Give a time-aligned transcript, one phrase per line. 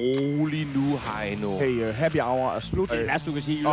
[0.00, 1.48] rolig nu, Heino.
[1.62, 2.88] Hey, uh, happy hour er slut.
[2.88, 3.60] Det er det værste, du kan sige.
[3.68, 3.72] Åh.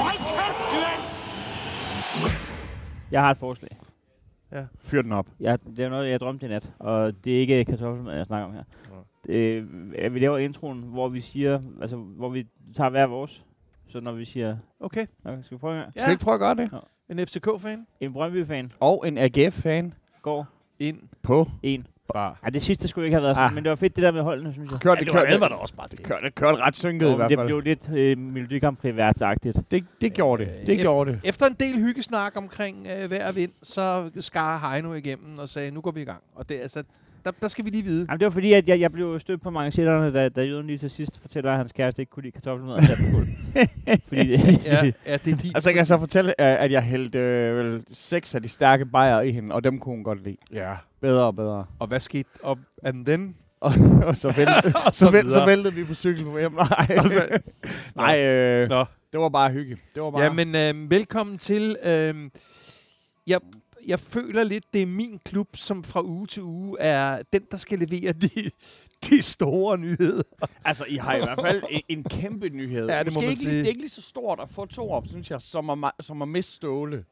[0.00, 1.02] Hold kæft, Glenn!
[3.10, 3.78] Jeg har et forslag.
[4.78, 5.26] Fyr den op.
[5.40, 8.46] Jeg, det er noget, jeg drømte i nat, og det er ikke kartoffelmad, jeg snakker
[8.48, 8.62] om her.
[9.28, 9.64] Øh,
[9.98, 12.46] at vi laver introen, hvor vi siger, altså, hvor vi
[12.76, 13.44] tager hver vores.
[13.88, 15.06] Så når vi siger, Okay.
[15.24, 15.92] okay, skal vi prøve en gang?
[15.96, 16.70] Skal vi ikke prøve at gøre det?
[17.10, 20.46] En FCK-fan En Brøndby-fan Og en AGF-fan går
[20.78, 21.48] ind på.
[21.62, 21.86] en.
[22.12, 22.38] Bar.
[22.44, 23.54] Ja, det sidste skulle ikke have været sådan, Ah.
[23.54, 24.80] men det var fedt det der med holdene, synes jeg.
[24.80, 26.08] Kørte, Ja, det, det var, kørte, det var da også bare det fedt.
[26.08, 27.46] kørte, det kørte ret synket i hvert det fald.
[27.48, 28.76] blev lidt øh, Melodi Grand.
[29.70, 30.52] Det, det gjorde det.
[30.66, 31.20] Det Øh, gjorde det.
[31.24, 35.70] Efter en del hyggesnak omkring øh, vejr og vind, så skar Heino igennem og sagde,
[35.70, 36.20] nu går vi i gang.
[36.34, 36.82] Og det, altså,
[37.26, 38.06] der, der skal vi lige vide.
[38.08, 40.78] Jamen, det var fordi, at jeg, jeg blev stødt på manchetterne, da, da Jøden lige
[40.78, 44.00] til sidst fortæller, at hans kæreste ikke kunne lide kartoffelmad og satte på gulvet.
[44.08, 45.52] fordi det, Ja, ja, det er din.
[45.54, 49.20] Altså, jeg kan så fortælle, at jeg hældte øh, vel seks af de stærke bajer
[49.20, 50.36] i hende, og dem kunne hun godt lide.
[50.52, 50.74] Ja.
[51.00, 51.66] Bedre og bedre.
[51.78, 52.28] Og hvad skete?
[52.42, 53.36] Og, and then?
[53.60, 53.72] Og,
[54.06, 55.40] og så, væltede, Og så, væl, videre.
[55.40, 56.52] så væltede vi på cykel på hjem.
[56.52, 57.38] Nej, så-
[57.96, 58.84] Nej øh, Nå.
[59.12, 59.76] det var bare hygge.
[59.94, 60.22] Det var bare...
[60.22, 61.76] Ja, men øh, velkommen til.
[61.84, 62.14] Øh,
[63.26, 63.40] jeg,
[63.86, 67.56] jeg føler lidt, det er min klub, som fra uge til uge er den, der
[67.56, 68.50] skal levere de,
[69.10, 70.22] de store nyheder.
[70.64, 72.88] Altså, I har i hvert fald en, en kæmpe nyhed.
[72.88, 73.58] Ja, det må Måske man ikke, sige.
[73.58, 76.22] Det er ikke lige så stort at få to op, synes jeg, som at, som
[76.22, 77.04] at miste Ståle.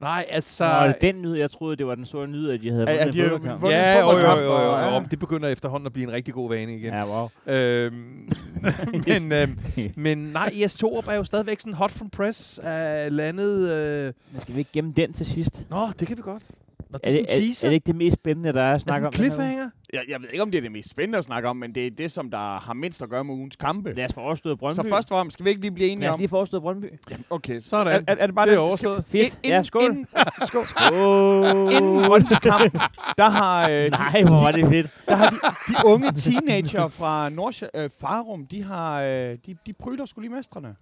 [0.00, 0.56] Nej, altså...
[0.56, 2.92] Så og den nyhed, jeg troede, det var den store nyhed, at de havde Ja,
[2.92, 3.64] ja, vundet de en fodboldkamp.
[3.64, 4.94] Ja, jo, jo, jo, jo, jo.
[4.94, 5.00] ja.
[5.10, 6.94] Det begynder efterhånden at blive en rigtig god vane igen.
[6.94, 7.28] Ja, wow.
[7.46, 8.28] Øhm,
[9.06, 9.58] men, øhm,
[9.96, 13.70] men nej, IS Torup er jo stadigvæk sådan hot from press af landet.
[13.70, 14.12] Øh.
[14.32, 15.66] Men skal vi ikke gemme den til sidst?
[15.70, 16.42] Nå, det kan vi godt.
[16.90, 17.66] Nå, det Er er det, sådan en er, teaser.
[17.66, 19.12] er det ikke det mest spændende, der er at er snakke om?
[19.14, 19.36] en den her uge?
[19.38, 19.70] cliffhanger?
[19.92, 21.86] Jeg, jeg ved ikke, om det er det mest spændende at snakke om, men det
[21.86, 23.92] er det, som der har mindst at gøre med ugens kampe.
[23.92, 24.76] Lad os få overstået Brøndby.
[24.76, 26.18] Så først og fremmest, skal vi ikke lige blive enige Lad os om...
[26.18, 26.86] lige få overstået Brøndby.
[27.30, 27.86] Okay, Sådan.
[27.86, 28.58] Er, er, er det bare Det er det?
[28.58, 29.04] overstået.
[29.04, 29.24] Fedt.
[29.24, 29.82] Inden, Ja, skål.
[29.90, 30.06] Inden,
[30.46, 30.64] skål.
[30.92, 31.72] Åh.
[31.72, 32.72] inden Brøndby-kamp,
[33.18, 34.90] der har, øh, de, Nej, hvor var det fedt.
[35.08, 35.36] der har de,
[35.72, 40.36] de unge teenager fra Nordsjæ, øh, Farum, de har, øh, de, de pryler skulle lige
[40.36, 40.74] mestrene.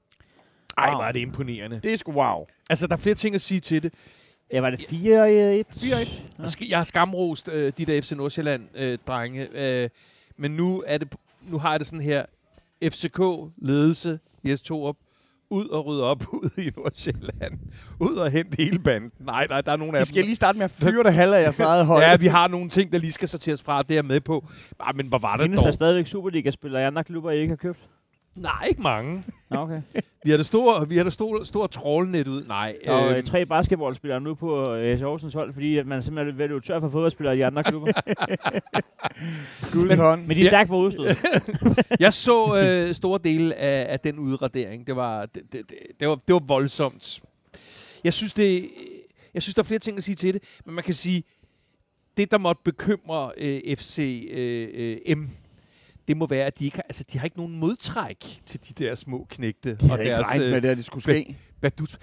[0.78, 1.00] Ej, Wow.
[1.00, 1.81] er det imponerende.
[1.83, 2.44] Det er sgu wow.
[2.71, 3.94] Altså, der er flere ting at sige til det.
[4.53, 4.84] Ja, var det 4-1?
[4.86, 5.88] 4-1.
[5.88, 5.98] Ja.
[6.38, 9.48] Jeg Jeg har skamrost øh, de der FC Nordsjælland-drenge,
[9.82, 9.88] øh,
[10.36, 11.14] men nu, er det,
[11.48, 12.25] nu har jeg det sådan her.
[12.84, 14.97] FCK-ledelse, Jes Torup,
[15.50, 17.59] ud og rydde op ud i Nordsjælland.
[18.00, 19.12] Ud og hente hele banden.
[19.20, 20.06] Nej, nej, der er nogle af Vi dem.
[20.06, 22.03] skal lige starte med at fyre det halve af jeres eget hold.
[22.03, 24.44] Ja, vi har nogle ting, der lige skal sorteres fra, det er jeg med på.
[24.80, 25.75] Ah, men hvor var det Findes der dog?
[25.75, 27.78] stadigvæk Superliga-spillere i andre klubber, I ikke har købt?
[28.41, 29.25] Nej, ikke mange.
[29.50, 29.82] Nå, okay.
[30.25, 32.44] Vi har det store, vi har det store, store trålnet ud.
[32.44, 36.41] Nej, Og øh, øhm, tre basketballspillere nu på øh, Horsens hold, fordi at man simpelthen
[36.41, 37.93] er ved at tør for fodboldspillere i andre klubber.
[39.72, 40.27] Guds hånd.
[40.27, 41.15] Men de er stærkt på udstød.
[42.00, 44.87] jeg så øh, store dele af, af den udradering.
[44.87, 47.21] Det var, det, det, det, det, var, det var voldsomt.
[48.04, 48.71] Jeg synes, det,
[49.34, 51.25] jeg synes, der er flere ting at sige til det, men man kan sige,
[52.16, 55.28] det, der måtte bekymre øh, FC øh, øh, M,
[56.09, 58.85] det må være, at de ikke har, altså, de har ikke nogen modtræk til de
[58.85, 59.77] der små knægte.
[59.81, 61.37] Jeg havde ikke regnet med det, at det skulle ske.
[61.61, 61.99] badut.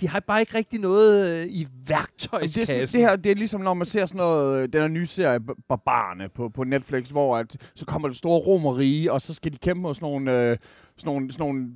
[0.00, 2.86] De har bare ikke rigtig noget øh, i det, er værktøjskassen.
[2.86, 5.06] sådan, det her det er ligesom, når man ser sådan noget, øh, den her nye
[5.06, 9.34] serie, Bar- Barbarerne, på, på Netflix, hvor at, så kommer det store romerige, og så
[9.34, 10.56] skal de kæmpe mod sådan nogle, øh,
[10.96, 11.70] sådan nogle, sådan nogle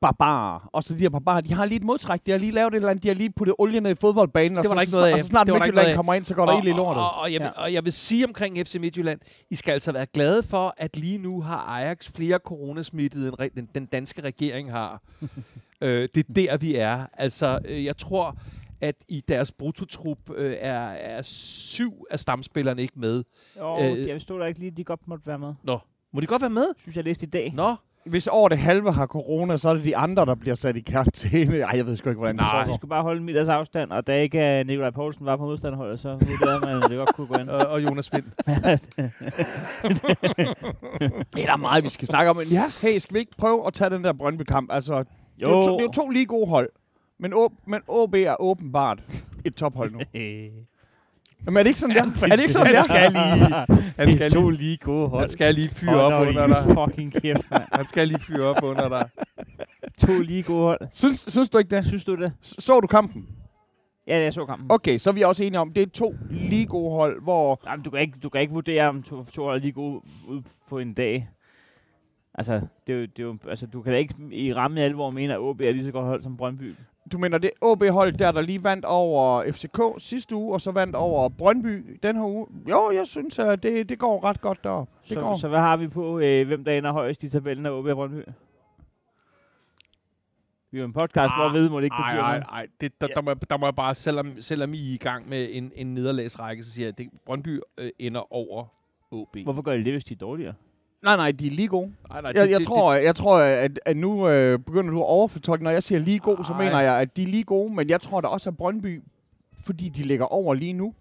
[0.00, 0.68] barbarer.
[0.72, 2.20] Og så de her barbarer, de har lige et modtræk.
[2.26, 3.02] De har lige lavet et eller andet.
[3.02, 4.58] De har lige puttet olie ned i fodboldbanen.
[4.58, 5.12] og Det var så, der ikke noget af.
[5.14, 7.02] Og så snart Det Midtjylland kommer ind, så går der ild i lortet.
[7.02, 7.62] Og, og, og, jeg, vil, Ja.
[7.62, 9.20] og jeg vil sige omkring FC Midtjylland,
[9.50, 13.68] I skal altså være glade for, at lige nu har Ajax flere coronasmittede, end den,
[13.74, 15.02] den danske regering har.
[15.80, 17.06] øh, det er der, vi er.
[17.12, 18.36] Altså, øh, jeg tror,
[18.80, 23.24] at i deres brutotrup øh, er, er syv af stamspillerne ikke med.
[23.58, 25.54] Jo, Øh, jeg stod der ikke lige, de godt måtte være med.
[25.62, 25.78] Nå,
[26.12, 26.66] må de godt være med?
[26.78, 27.52] Synes jeg læste i dag.
[27.56, 27.74] Nå,
[28.06, 30.80] Hvis over det halve har corona, så er det de andre, der bliver sat i
[30.80, 31.58] karantæne.
[31.58, 32.50] Ej, jeg ved sgu ikke, hvordan det Nej.
[32.50, 32.76] Så de foregår.
[32.76, 36.00] skulle bare holde en meters afstand, og da ikke uh, Nikolaj Poulsen var på modstanderholdet,
[36.00, 37.48] så vurderede man, at det godt kunne gå ind.
[37.48, 38.24] og, og Jonas Vind.
[41.34, 42.36] Det er der meget, vi skal snakke om.
[42.36, 44.72] Men ja, hey, skal vi ikke prøve at tage den der Brøndby-kamp?
[44.72, 44.98] Altså,
[45.38, 46.68] det er jo to, det er jo to lige gode hold.
[47.18, 49.02] Men, Å, men OB er åbenbart
[49.44, 50.00] et tophold nu.
[51.44, 52.02] Jamen er det ikke sådan, der?
[52.02, 52.76] Er det ikke sådan, der?
[52.76, 55.22] Han skal lige, han skal to lige, lige gode hold.
[55.22, 56.64] han skal lige fyre op under dig.
[56.74, 57.62] Fucking kæft, mand.
[57.72, 59.08] Han skal lige fyre op under dig.
[59.98, 60.80] To lige gode hold.
[60.92, 61.86] Synes, synes du ikke det?
[61.86, 62.32] Synes du det?
[62.40, 63.26] Så du kampen?
[64.06, 64.66] Ja, jeg så kampen.
[64.70, 67.60] Okay, så er vi også enige om, det er to lige gode hold, hvor...
[67.64, 69.72] Nej, men du kan ikke, du kan ikke vurdere, om to, to hold er lige
[69.72, 71.28] gode ud på en dag.
[72.34, 75.10] Altså, det er jo, det er jo, altså, du kan da ikke i ramme alvor
[75.10, 76.74] mene, at OB er lige så godt hold som Brøndby.
[77.12, 80.96] Du mener, det OB-hold, der der lige vandt over FCK sidste uge, og så vandt
[80.96, 82.46] over Brøndby den her uge.
[82.70, 84.88] Jo, jeg synes, at det, det går ret godt derop.
[85.08, 85.36] Det Så, går.
[85.36, 87.94] så hvad har vi på, øh, hvem der ender højst i tabellen af OB og
[87.96, 88.22] Brøndby?
[90.70, 92.42] Vi er jo en podcast, hvor ved må det ikke betyder noget.
[92.52, 92.66] ej.
[92.80, 95.48] Det, der, der, må, der må jeg bare, selvom, selvom I er i gang med
[95.50, 98.64] en, en nederlagsrække, så siger jeg, at det, Brøndby øh, ender over
[99.10, 99.36] OB.
[99.44, 100.54] Hvorfor gør de det, hvis de er dårligere?
[101.06, 101.92] Nej, nej, de er lige gode.
[102.10, 105.64] Nej, nej, Jeg, jeg, tror, jeg tror, at, at nu øh, begynder du at overfortolke.
[105.64, 107.74] Når jeg siger lige god, så mener jeg, at de er lige gode.
[107.74, 109.02] Men jeg tror der også er Brøndby,
[109.64, 110.94] fordi de ligger over lige nu.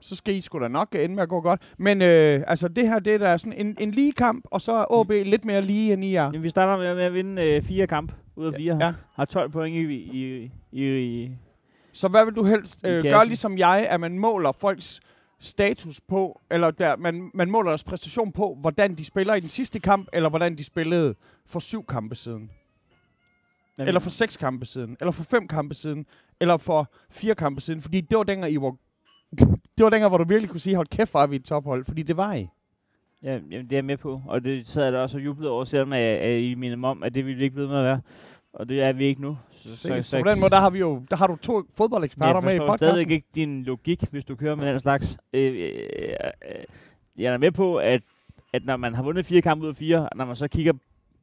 [0.00, 1.62] Så skal I sgu da nok ende med at gå godt.
[1.78, 4.72] Men øh, altså, det her, det er da sådan en, en lige kamp, og så
[4.72, 6.22] er OB lidt mere lige end I er.
[6.22, 8.78] Jamen, vi starter med, med at vinde øh, fire kamp ud af fire.
[8.80, 8.92] Ja.
[9.14, 11.30] Har 12 point i, i, i, i
[11.92, 15.00] Så hvad vil du helst øh, gøre ligesom jeg, at man måler folks
[15.40, 19.48] status på, eller der, man, man måler deres præstation på, hvordan de spiller i den
[19.48, 21.14] sidste kamp, eller hvordan de spillede
[21.46, 22.50] for syv kampe siden,
[23.78, 26.06] eller for seks kampe siden, eller for fem kampe siden,
[26.40, 28.76] eller for fire kampe siden, fordi det var dengang, I var,
[29.78, 32.02] det var dengang, hvor du virkelig kunne sige, hold kæft, er vi et tophold, fordi
[32.02, 32.48] det var I.
[33.22, 34.22] Ja, jamen, det er jeg med på.
[34.26, 36.90] Og det sad jeg da også og jublede over, selvom at, at I minder mig
[36.90, 38.00] om, at det ville vi ikke blive med at være.
[38.52, 39.38] Og det er vi ikke nu.
[39.50, 42.34] Så, Så, så, på den måde, der har vi jo, der har du to fodboldeksperter
[42.34, 42.88] jeg med i podcasten.
[42.88, 45.18] stadig ikke din logik, hvis du kører med den slags.
[45.32, 45.70] Øh, øh,
[46.48, 46.64] øh,
[47.16, 48.02] jeg er med på, at,
[48.52, 50.72] at når man har vundet fire kampe ud af fire, når man så kigger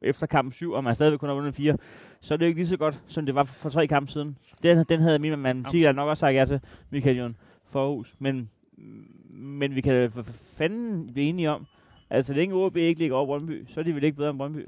[0.01, 1.77] efter kamp 7, og man stadigvæk kun har vundet fire,
[2.21, 4.37] så er det jo ikke lige så godt, som det var for tre kampe siden.
[4.63, 7.35] Den, den havde min matematik nok også sagt ja til, Michael Jon
[7.67, 8.15] Forhus.
[8.19, 8.49] Men,
[9.27, 10.23] men vi kan for
[10.57, 11.65] fanden blive enige om,
[12.09, 14.37] at så længe OB ikke ligger over Brøndby, så er de vel ikke bedre end
[14.37, 14.65] Brøndby.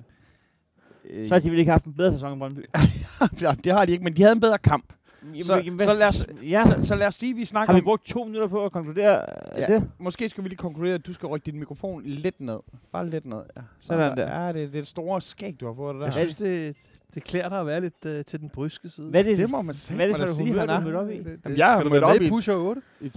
[1.10, 2.60] Øh, Så har de vel ikke haft en bedre sæson end Brøndby.
[3.42, 4.86] ja, det har de ikke, men de havde en bedre kamp.
[5.24, 7.74] Jamen, Så- jamen, så lad os- Ja, Så, så lad os sige, at vi snakker
[7.74, 9.22] har vi brugt to minutter på at konkludere
[9.58, 9.62] Ja.
[9.62, 9.74] ja.
[9.76, 9.90] det?
[10.00, 12.60] Måske skal vi lige konkludere, at du skal rykke din mikrofon lidt ned.
[12.92, 13.38] Bare lidt ned.
[13.58, 13.62] Ja.
[13.80, 14.42] Sådan der.
[14.44, 16.06] Ja, det, det er et store skæg, du har fået det der.
[16.08, 16.76] Jeg synes, det,
[17.14, 19.08] det klæder dig at være lidt uh, til den bryske side.
[19.08, 19.96] Hvad er det, det må man sige.
[19.96, 20.80] hvad er det man for et sige, humør, du er.
[20.80, 21.18] mødt op i?
[21.18, 22.82] Det, Jamen, jeg du mødt op i Pusher 8?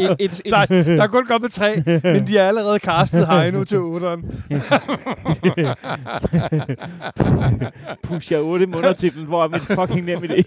[0.00, 0.66] Et, et, et, et, der,
[0.96, 4.26] der er kun kommet tre, men de er allerede castet Heino til 8'eren.
[8.08, 10.42] Pusher 8 med undertitlen, hvor er mit fucking nem idé.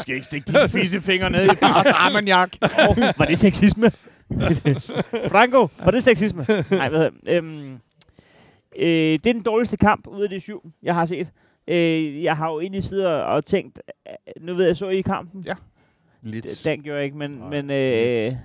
[0.00, 2.50] skal ikke stikke dine fisefinger ned i fars armagnak.
[2.88, 3.92] oh, var det sexisme?
[5.32, 6.46] Franco, var det sexisme?
[6.70, 7.72] Nej, hvad øhm,
[8.76, 11.30] øh, Det er den dårligste kamp ud af de syv, jeg har set.
[11.68, 15.42] Øh, jeg har jo egentlig siddet og tænkt, øh, nu ved jeg, så I kampen?
[15.46, 15.54] Ja.
[16.22, 16.62] Lidt.
[16.64, 18.36] Den gjorde jeg ikke, men, Nej, men, øh,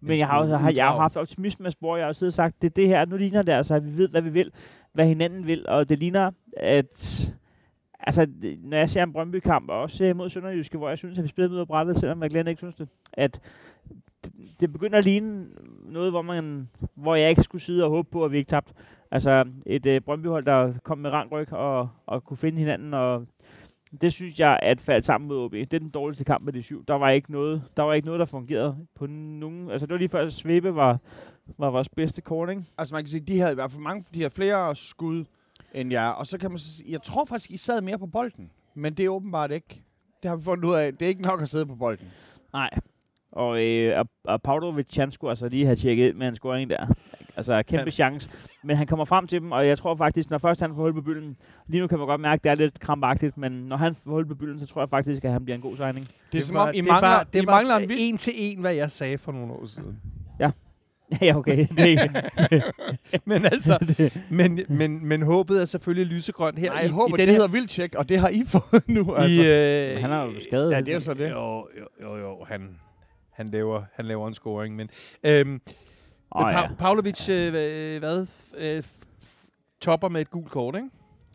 [0.00, 1.96] men jeg har, har, jeg har haft optimisme af spor.
[1.96, 3.96] Jeg har siddet og sagt, det er det her, nu ligner det altså, at vi
[3.98, 4.50] ved, hvad vi vil,
[4.92, 7.32] hvad hinanden vil, og det ligner, at
[8.00, 8.26] altså,
[8.64, 11.54] når jeg ser en Brøndby-kamp, og også mod Sønderjyske, hvor jeg synes, at vi spillede
[11.54, 13.40] ud af brættet, selvom jeg Glenn ikke synes det, at
[14.60, 15.46] det- begynder at ligne
[15.84, 18.72] noget, hvor, man, hvor jeg ikke skulle sidde og håbe på, at vi ikke tabte.
[19.10, 23.26] Altså et øh, Brøndby-hold, der kom med rangryg og, og kunne finde hinanden, og
[24.00, 25.52] det synes jeg, at faldt sammen mod OB.
[25.52, 26.84] Det er den dårligste kamp af de syv.
[26.88, 29.70] Der var ikke noget, der, var ikke noget, der fungerede på nogen...
[29.70, 30.98] Altså, det var lige før, at Svebe var,
[31.58, 32.62] var vores bedste ikke?
[32.78, 35.24] Altså man kan sige, de havde i hvert fald mange, de havde flere skud
[35.74, 36.08] end jer.
[36.08, 38.50] Og så kan man sige, jeg tror faktisk, I sad mere på bolden.
[38.74, 39.82] Men det er åbenbart ikke.
[40.22, 40.92] Det har vi fundet ud af.
[40.92, 42.06] Det er ikke nok at sidde på bolden.
[42.52, 42.70] Nej.
[43.32, 46.70] Og, øh, og, og Pavlovic, han skulle altså lige have tjekket ind med en scoring
[46.70, 46.86] der.
[47.36, 47.84] Altså, kæmpe Ja.
[47.84, 47.90] ja.
[47.90, 48.30] chance.
[48.64, 50.94] Men han kommer frem til dem, og jeg tror faktisk, når først han får hul
[50.94, 51.36] på bylden,
[51.68, 54.10] lige nu kan man godt mærke, at det er lidt krampagtigt, men når han får
[54.10, 56.08] hul på bylden, så tror jeg faktisk, at han bliver en god signing.
[56.32, 57.98] Det er som var- om, I det mangler, var, det I var mangler en vild...
[58.02, 60.00] en til en, hvad jeg sagde for nogle år siden.
[60.40, 60.50] ja,
[61.38, 61.66] okay.
[61.76, 61.86] Det er
[62.52, 62.62] ikke.
[63.24, 63.96] Men altså,
[64.30, 66.70] men, men, men håbet er selvfølgelig lysegrønt her.
[66.70, 68.88] Nej, i, jeg håber, i det den her, hedder vildtjek, og det har I fået
[68.88, 69.14] nu.
[69.14, 69.42] Altså.
[69.42, 70.72] i, øh, han har jo skadet.
[70.72, 71.30] ja, det er jo så det.
[71.30, 72.68] Jo, jo, jo, jo han,
[73.32, 74.76] han, laver, han laver en scoring.
[74.76, 74.90] Men,
[75.24, 75.60] øhm,
[76.34, 76.66] Åh, men ja.
[76.66, 78.26] pa- Pavlovic, øh, hvad, hvad
[78.58, 78.82] øh,
[79.80, 80.88] topper med et gult kort, ikke?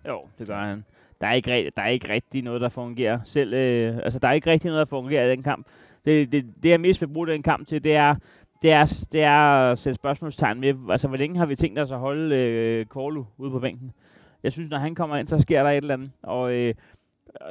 [0.08, 0.86] Jo, det gør han.
[1.22, 3.20] Der er ikke, der er ikke rigtig noget, der fungerer.
[3.24, 5.68] Selv, øh, altså, der er ikke rigtig noget, der fungerer i den kamp.
[6.06, 8.16] Det, det, det jeg mest vil bruge den kamp til, det er,
[8.62, 11.92] det er, det er at sætte spørgsmålstegn med, altså, hvor længe har vi tænkt os
[11.92, 13.92] at holde øh, Korlu ude på bænken?
[14.44, 16.12] Jeg synes, når han kommer ind, så sker der et eller andet.
[16.24, 16.74] Og øh,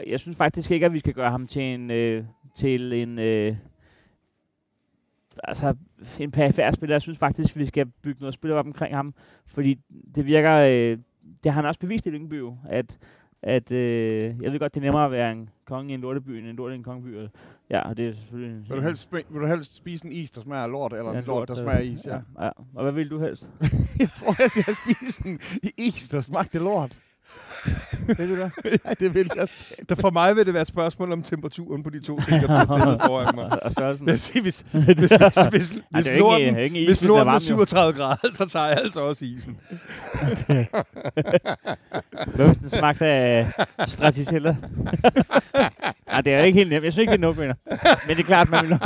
[0.07, 2.25] jeg synes faktisk ikke, at vi skal gøre ham til en, øh,
[2.57, 3.57] til en øh,
[5.45, 5.75] altså
[6.19, 6.95] en perifær spiller.
[6.95, 9.15] Jeg synes faktisk, at vi skal bygge noget spil op omkring ham,
[9.47, 9.79] fordi
[10.15, 10.99] det virker, øh,
[11.45, 12.99] det har han også bevist i Lyngby at,
[13.43, 16.31] at øh, jeg ved godt, det er nemmere at være en konge i en lorteby,
[16.31, 17.29] end en lort i en kongeby.
[17.71, 18.69] Ja, og det er selvfølgelig...
[18.69, 21.13] Vil du, helst, spi- vil du helst spise en is, der smager af lort, eller
[21.13, 22.07] Ja, en lort, der øh, smager af is?
[22.07, 22.15] Ja.
[22.15, 22.45] ja.
[22.45, 22.51] ja.
[22.75, 23.51] Og hvad vil du helst?
[24.01, 25.41] jeg tror, jeg skal spise en
[25.77, 27.01] is, der smagte lort.
[28.19, 28.51] vil du det?
[28.85, 29.49] ja, det vil jeg.
[29.89, 32.47] Der for mig vil det være et spørgsmål om temperaturen på de to ting, der
[32.47, 33.63] bliver stillet foran mig.
[33.63, 34.09] og, størrelsen.
[34.09, 36.81] Jeg sige, hvis, hvis, hvis, hvis, Ej, hvis, det er ikke- lorten, det er ikke
[36.81, 37.41] is, hvis hvis den er lorten er varm, jo.
[37.67, 39.57] 37 grader, så tager jeg altså også isen.
[42.35, 43.51] Hvad hvis den smagte af
[43.87, 44.57] Stracciatella?
[46.07, 46.85] Nej, det er jo ikke helt nemt.
[46.85, 47.33] Jeg synes ikke, det er no
[48.07, 48.79] Men det er klart, man vil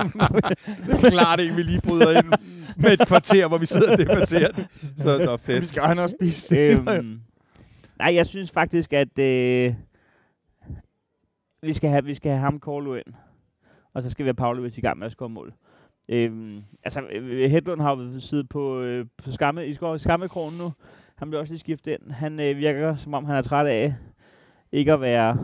[0.86, 2.32] Det er klart en, vi lige bryder ind
[2.76, 4.66] med et kvarter, hvor vi sidder og debatterer det.
[4.98, 5.68] Så det er Vi fedt.
[5.68, 6.56] skal han også spise.
[6.58, 7.20] øhm,
[8.00, 9.74] nej, jeg synes faktisk, at øh,
[11.62, 13.14] vi, skal have, vi skal have ham Korlu ind.
[13.92, 15.54] og så skal vi have Pavlovic i gang med at score mål.
[16.08, 20.72] Øhm, altså, øh, Hedlund har jo siddet på, øh, på skamme, i skammekronen nu.
[21.16, 22.12] Han bliver også lige skiftet ind.
[22.12, 23.94] Han øh, virker, som om han er træt af
[24.72, 25.38] ikke at være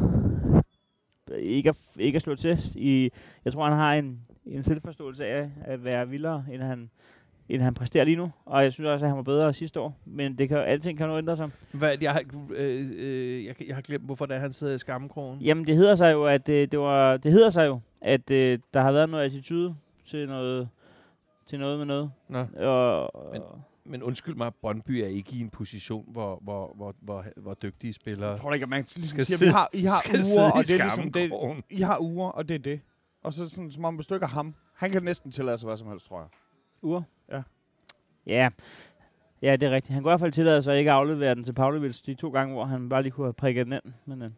[1.39, 2.59] ikke at, ikke at slå til.
[2.77, 3.11] I,
[3.45, 6.91] jeg tror, han har en, en selvforståelse af at være vildere, end han,
[7.49, 8.31] end han præsterer lige nu.
[8.45, 9.97] Og jeg synes også, at han var bedre sidste år.
[10.05, 11.51] Men det kan, alting kan jo ændre sig.
[11.73, 14.79] Hvad, jeg, har, øh, øh, jeg, jeg har glemt, hvorfor det er, han sidder i
[14.79, 15.41] skammekrogen.
[15.41, 18.59] Jamen, det hedder sig jo, at øh, det var, det hedder sig jo, at øh,
[18.75, 19.75] der har været noget attitude
[20.07, 20.69] til noget,
[21.47, 22.11] til noget med noget.
[22.29, 22.47] Nå.
[22.67, 23.43] Og, Men-
[23.89, 27.93] Men undskyld mig, Brøndby er ikke i en position, hvor, hvor, hvor, hvor, hvor dygtige
[27.93, 30.19] spillere Jeg tror ikke, at man ligesom Skal siger, sidde- vi har, I har skal
[30.37, 31.31] uger, og det er ligesom det.
[31.71, 32.81] I har uger, og det er det.
[33.23, 35.67] Og så sådan, som om hvis du ikke har ham, han kan næsten tillade sig
[35.67, 36.29] hvad som helst, tror jeg.
[36.83, 37.03] uger.
[38.27, 38.49] Ja.
[39.43, 39.57] Ja.
[39.57, 39.95] Det er rigtigt.
[39.95, 42.29] Han kunne i hvert fald tillade sig at ikke aflevere den til Pavlovic de to
[42.31, 43.93] gange, hvor han bare lige kunne have prikket den ind.
[44.07, 44.31] Men, øh,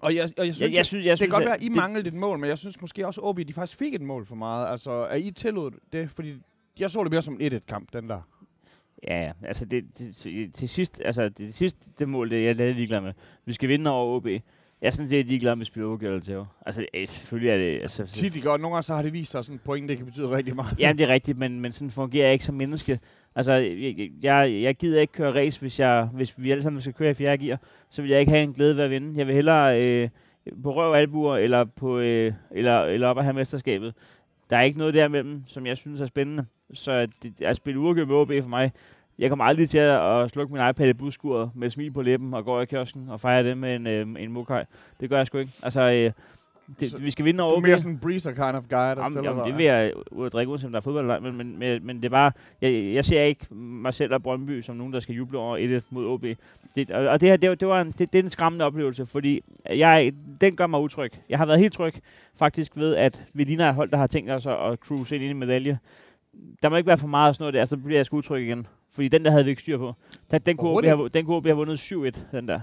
[0.00, 1.62] Og jeg, og jeg synes, jeg, jeg synes, jeg det synes, kan godt være, at
[1.62, 4.00] I det- manglede et mål, men jeg synes måske også, at de faktisk fik et
[4.02, 4.70] mål for meget.
[4.70, 6.10] Altså, er I tillod det?
[6.10, 6.34] Fordi
[6.78, 8.20] jeg så det mere som en 1-1-kamp, den der.
[9.08, 9.32] Ja.
[9.42, 13.00] Altså, det, det, til, sidst, altså, det, sidste det mål, det er jeg lidt ligeglad
[13.00, 13.12] med.
[13.44, 14.26] Vi skal vinde over OB.
[14.26, 14.40] Jeg
[14.86, 16.44] er sådan set ligeglad med at spille OB eller til.
[16.66, 17.80] Altså, øh, selvfølgelig er det...
[17.82, 18.60] Altså, Tit de godt.
[18.60, 20.54] Nogle gange så har det vist sig, at sådan en point, det kan betyde rigtig
[20.56, 20.78] meget.
[20.80, 23.00] Ja, det er rigtigt, men, men sådan fungerer jeg ikke som menneske.
[23.36, 26.92] Altså, jeg, jeg, jeg gider ikke køre race, hvis, jeg, hvis vi alle sammen skal
[26.92, 27.58] køre i fjerde gear.
[27.90, 29.18] Så vil jeg ikke have en glæde ved at vinde.
[29.18, 30.08] Jeg vil hellere øh,
[30.62, 33.94] på røv albuer, eller, på, øh, eller, eller op og have mesterskabet.
[34.50, 36.46] Der er ikke noget derimellem, som jeg synes er spændende.
[36.72, 38.72] Så det, at spille uafgjort med OB for mig,
[39.18, 42.44] jeg kommer aldrig til at, slukke min iPad i busskuret med smil på læben og
[42.44, 44.64] gå i kiosken og fejre det med en, øh, en mokai.
[45.00, 45.52] Det gør jeg sgu ikke.
[45.62, 46.12] Altså, øh,
[46.80, 47.62] det, Så vi skal vinde Du over er OB.
[47.62, 50.26] mere sådan en breezer kind of guy, der Jamen, stiller jamen, det vil jeg ud
[50.26, 52.32] at drikke, uanset om der er fodbold eller men, men, men, men det er bare,
[52.60, 55.82] jeg, jeg ser ikke mig selv og Brøndby som nogen, der skal juble over 1
[55.90, 56.24] mod OB.
[56.74, 58.64] Det, og, og det her, det, var- det, var en, det, det er en skræmmende
[58.64, 61.12] oplevelse, fordi jeg, den gør mig utryg.
[61.28, 61.94] Jeg har været helt tryg
[62.38, 65.24] faktisk ved, at vi ligner et hold, der har tænkt os at, at cruise ind
[65.24, 65.78] i en medalje.
[66.62, 68.42] Der må ikke være for meget af sådan noget der, så bliver jeg sgu utryg
[68.46, 68.66] igen.
[68.92, 69.92] Fordi den der havde vi ikke styr på.
[70.30, 72.60] Den, den, kunne, OB have, den kunne OB have vundet 7-1, den der.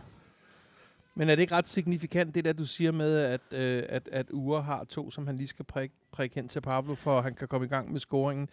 [1.15, 4.25] Men er det ikke ret signifikant, det der, du siger med, at, øh, at, at
[4.32, 7.34] Ure har to, som han lige skal prikke, prikke hen til Pablo, for at han
[7.34, 8.50] kan komme i gang med scoringen?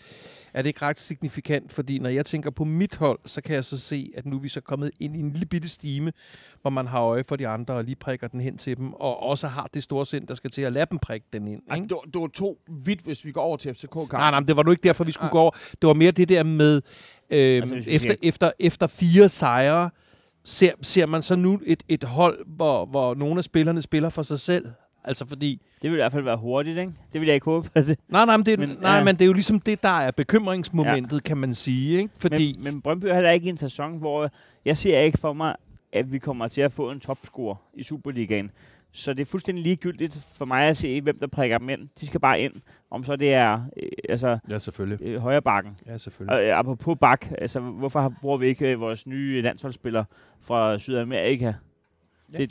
[0.54, 1.72] Er det ikke ret signifikant?
[1.72, 4.40] Fordi når jeg tænker på mit hold, så kan jeg så se, at nu er
[4.40, 6.12] vi så kommet ind i en lille bitte stime,
[6.62, 9.22] hvor man har øje for de andre og lige prikker den hen til dem, og
[9.22, 11.62] også har det store sind, der skal til at lade dem prikke den ind.
[11.70, 11.88] Ej, Ikke?
[11.88, 14.12] det, var, det var to vidt, hvis vi går over til FCK-kamp.
[14.12, 15.32] Nej, nej, men det var nu ikke derfor, vi skulle Nej.
[15.32, 15.50] gå over.
[15.82, 16.82] Det var mere det der med,
[17.30, 19.90] øh, Altså, efter, efter, efter fire sejre,
[20.44, 24.22] ser, ser man så nu et, et hold, hvor, hvor nogle af spillerne spiller for
[24.22, 24.66] sig selv.
[25.04, 26.92] Altså fordi, Det vil i hvert fald være hurtigt, ikke?
[27.12, 27.70] Det vil jeg ikke håbe.
[27.74, 27.98] Det.
[28.08, 29.04] nej, nej, men det, Men, men, nej, ja.
[29.04, 31.20] men det er jo ligesom det, der er bekymringsmomentet, ja.
[31.20, 31.98] kan man sige.
[31.98, 32.14] Ikke?
[32.18, 34.30] Fordi, Men, men Brøndby er heller ikke en sæson, hvor
[34.64, 35.56] jeg ser ikke for mig,
[35.92, 38.50] at vi kommer til at få en topscorer i Superligaen.
[38.92, 41.88] Så det er fuldstændig ligegyldigt for mig at se, hvem der prikker dem ind.
[42.00, 42.52] De skal bare ind.
[42.90, 45.06] Om så det er øh, altså, ja, selvfølgelig.
[45.06, 45.76] øh, højre bakken.
[45.86, 46.36] Ja, selvfølgelig.
[46.36, 50.04] Og øh, apropos bak, altså, hvorfor har- bruger vi ikke øh, vores nye landsholdsspiller
[50.40, 51.52] fra Sydamerika?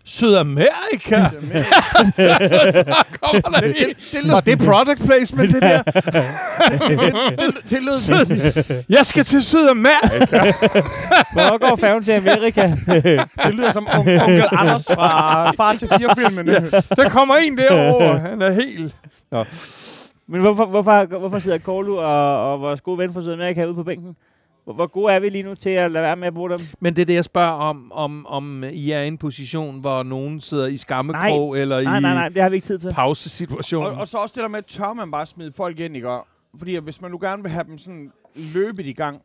[0.05, 1.15] Sydamerika!
[3.21, 5.81] Kommer der Det- det lød- Var det product placement, det der?
[7.41, 10.51] det, det lød Jeg skal til Sydamerika!
[11.33, 12.71] Hvor går færgen til Amerika?
[13.45, 16.47] Det lyder som on- onkel Anders fra Far til fire filmen.
[16.95, 18.17] Der kommer en derover.
[18.19, 18.95] Han er helt...
[20.27, 23.83] Men hvorfor, hvorfor, hvorfor sidder Korlu og, og vores gode ven fra Sydamerika ude på
[23.83, 24.15] bænken?
[24.63, 26.59] Hvor, hvor gode er vi lige nu til at lade være med at bruge dem?
[26.79, 30.03] Men det er det, jeg spørger om, om, om I er i en position, hvor
[30.03, 32.93] nogen sidder i skammekrog, eller Nej, i nej, nej, det har vi ikke tid til.
[32.93, 33.85] pausesituation.
[33.85, 36.17] Og, og så også det der med, tør man bare smide folk ind, ikke?
[36.57, 38.11] Fordi hvis man nu gerne vil have dem sådan
[38.53, 39.21] løbet i gang,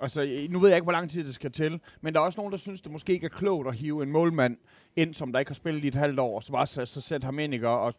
[0.00, 2.40] altså nu ved jeg ikke, hvor lang tid det skal til, men der er også
[2.40, 4.56] nogen, der synes, det måske ikke er klogt at hive en målmand
[4.96, 7.00] ind, som der ikke har spillet i et halvt år, og så bare så, så
[7.00, 7.68] sætte ham ind, ikke?
[7.68, 7.94] Og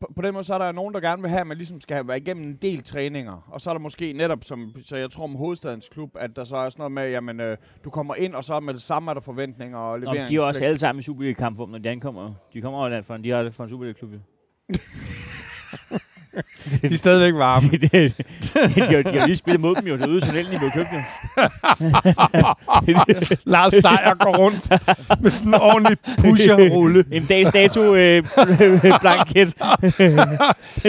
[0.00, 1.80] på, på den måde, så er der nogen, der gerne vil have, at man ligesom
[1.80, 3.48] skal være igennem en del træninger.
[3.50, 6.44] Og så er der måske netop, som så jeg tror om hovedstadens klub, at der
[6.44, 9.10] så er sådan noget med, jamen, øh, du kommer ind, og så med det samme
[9.10, 11.88] er der forventninger og Nå, men de er også alle sammen i Superliga-kampform, når de
[11.88, 12.34] ankommer.
[12.52, 14.10] De kommer jo fra, de har det fra en Superliga-klub.
[16.82, 17.68] De er stadigvæk varme.
[17.70, 18.12] de, de,
[18.74, 21.00] de, har, de har lige spillet mod dem jo, derude i tunnelen i Købken.
[23.54, 24.70] Lars Seier går rundt
[25.22, 27.04] med sådan en ordentlig pusherrulle.
[27.12, 28.24] en dags dato øh,
[29.02, 29.54] blanket.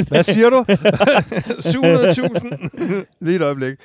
[0.08, 0.66] Hvad siger du?
[0.70, 3.06] 700.000?
[3.20, 3.78] Lige et øjeblik.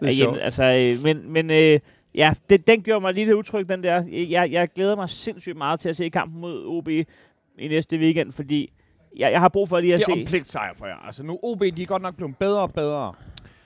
[0.00, 1.80] Det er Ja, jamen, altså, øh, men, men øh,
[2.14, 4.02] ja, det, den gjorde mig lige lidt utryg, den der.
[4.30, 7.04] Jeg, jeg glæder mig sindssygt meget til at se kampen mod OB i
[7.58, 8.72] næste weekend, fordi
[9.16, 10.20] jeg, jeg har brug for lige at Det er se...
[10.20, 11.06] en pligtsejr for jer.
[11.06, 13.14] Altså nu OB, de er godt nok blevet bedre og bedre.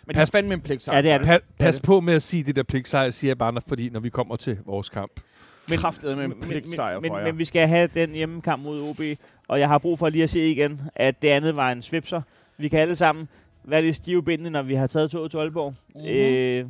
[0.06, 0.96] Men det Pas- er fandme en pligtsejr.
[0.96, 1.26] Ja, det er det.
[1.26, 4.00] Pa- pas på med at sige det der pligtsejr, siger jeg bare, når- fordi når
[4.00, 5.20] vi kommer til vores kamp.
[5.68, 7.32] Men- kraftet med en men, pligtsejr men, for men, jer.
[7.32, 9.00] men vi skal have den hjemmekamp mod OB,
[9.48, 12.22] og jeg har brug for lige at se igen, at det andet var en svipser.
[12.56, 13.28] Vi kan alle sammen
[13.64, 15.74] være lidt stive bindende, når vi har taget toget til Aalborg.
[15.94, 16.02] Mhm.
[16.04, 16.16] Mm-hmm.
[16.16, 16.66] Øh,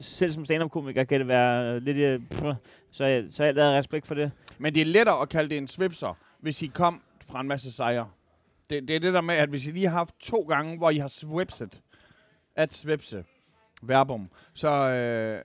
[0.00, 1.96] selv som stand-up-komiker kan det være lidt...
[1.96, 2.42] øh, pff,
[2.90, 4.30] så, jeg- så jeg lader respekt for det.
[4.58, 7.00] Men det er lettere at kalde det en svipser, hvis I kom
[7.30, 8.08] fra en masse sejre.
[8.70, 10.90] Det, det er det der med, at hvis I lige har haft to gange, hvor
[10.90, 11.80] I har swipset,
[12.56, 13.24] at swipse,
[13.82, 15.44] verbum, så, øh,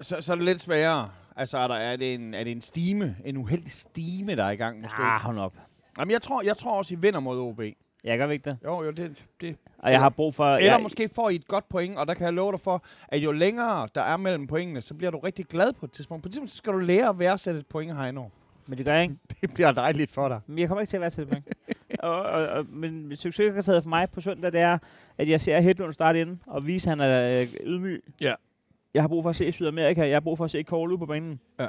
[0.00, 1.10] så, så er det lidt sværere.
[1.36, 4.50] Altså, er, der, er, det en, er det en stime, en uheldig stime, der er
[4.50, 5.02] i gang måske?
[5.02, 5.54] Ah, hold op.
[5.98, 7.60] Jamen, jeg tror, jeg tror også, I vinder mod OB.
[8.04, 8.58] Jeg gør vi ikke det.
[8.64, 9.56] Jo, jo, det, det.
[9.78, 10.54] Og jeg har brug for...
[10.54, 12.84] Eller jeg, måske får I et godt point, og der kan jeg love dig for,
[13.08, 16.22] at jo længere der er mellem pointene, så bliver du rigtig glad på et tidspunkt.
[16.22, 18.24] På et tidspunkt så skal du lære at værdsætte et point, Heino.
[18.66, 19.16] Men det gør jeg ikke.
[19.40, 20.40] Det bliver dejligt for dig.
[20.46, 21.42] Men jeg kommer ikke til at være til det
[21.98, 24.78] og, og, og, men succeskriteriet for mig på søndag, det er,
[25.18, 28.04] at jeg ser Hedlund starte ind og vise, at han er øh, ydmyg.
[28.20, 28.34] Ja.
[28.94, 30.06] Jeg har brug for at se Sydamerika.
[30.06, 31.40] Jeg har brug for at se Kåre ude på banen.
[31.60, 31.66] Ja.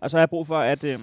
[0.00, 0.98] Og så har jeg brug for, at, øh,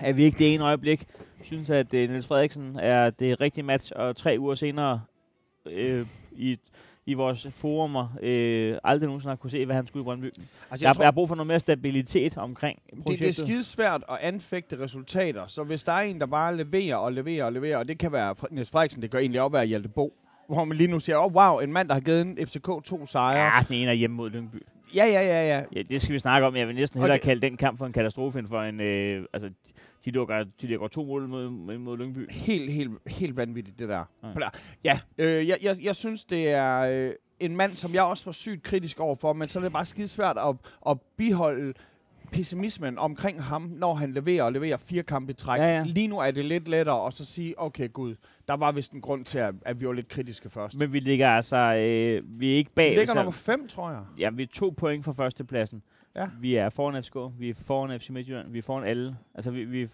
[0.00, 1.06] at vi ikke det ene øjeblik
[1.42, 5.02] synes, at øh, Niels Frederiksen er det rigtige match, og tre uger senere
[5.66, 6.58] øh, i,
[7.10, 10.24] i vores forumer øh, aldrig nogensinde har kunne se, hvad han skulle i Brøndby.
[10.70, 13.36] Altså, Jeg, jeg har brug for noget mere stabilitet omkring det, projektet.
[13.36, 16.96] det er skide svært at anfægte resultater, så hvis der er en, der bare leverer
[16.96, 19.66] og leverer og leverer, og det kan være Niels Frederiksen, det gør egentlig op være
[19.66, 20.12] Hjalte Bo,
[20.48, 23.06] hvor man lige nu siger, oh, wow, en mand, der har givet en FCK to
[23.06, 23.54] sejre.
[23.56, 24.62] Ja, den ene er hjemme mod Lyngby.
[24.94, 25.62] Ja, ja, ja, ja.
[25.76, 26.56] Ja, det skal vi snakke om.
[26.56, 28.80] Jeg vil næsten hellere det- kalde den kamp for en katastrofe, end for en...
[28.80, 29.50] Øh, altså,
[30.04, 32.30] de lukker, de lukker to mål mod, mod, Lyngby.
[32.30, 34.04] Helt, helt, helt vanvittigt, det der.
[34.22, 34.48] Ja.
[34.84, 38.32] Ja, øh, jeg, jeg, jeg synes, det er øh, en mand, som jeg også var
[38.32, 40.54] sygt kritisk overfor, men så er det bare skide svært at,
[40.90, 41.74] at biholde
[42.32, 45.60] pessimismen omkring ham, når han leverer og leverer fire kampe i træk.
[45.60, 45.82] Ja, ja.
[45.86, 48.14] Lige nu er det lidt lettere at så sige, okay gud,
[48.48, 50.76] der var vist en grund til, at, at vi var lidt kritiske først.
[50.76, 51.56] Men vi ligger altså...
[51.56, 52.90] Øh, vi er ikke bag...
[52.90, 54.00] Vi ligger så- nummer 5, tror jeg.
[54.18, 55.82] Ja, vi er to point fra førstepladsen.
[56.16, 56.28] Ja.
[56.40, 59.16] Vi er foran FCK, vi er foran FC Midtjylland, vi er foran alle.
[59.34, 59.88] Altså, vi, vi,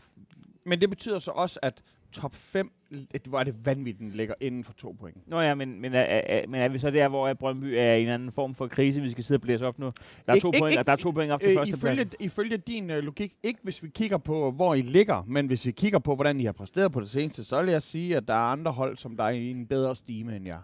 [0.64, 1.82] Men det betyder så også, at
[2.12, 5.28] top 5, det var det vanvittigt, den ligger inden for to point.
[5.28, 8.02] Nå ja, men, men, er, er, men er vi så der, hvor Brøndby er i
[8.02, 9.86] en anden form for krise, vi skal sidde og blæse op nu?
[9.86, 9.92] Der
[10.26, 12.06] er, Ikke- to, ikke- point, ikke- der er to point op til Øh, førstepladsen.
[12.06, 15.66] ifølge, ifølge din øh, logik, ikke hvis vi kigger på, hvor I ligger, men hvis
[15.66, 18.28] vi kigger på, hvordan I har præsteret på det seneste, så vil jeg sige, at
[18.28, 20.60] der er andre hold, som der er i en bedre stime end jer.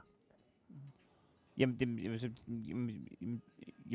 [1.59, 2.19] Jamen, det, jamen,
[2.69, 3.43] jamen,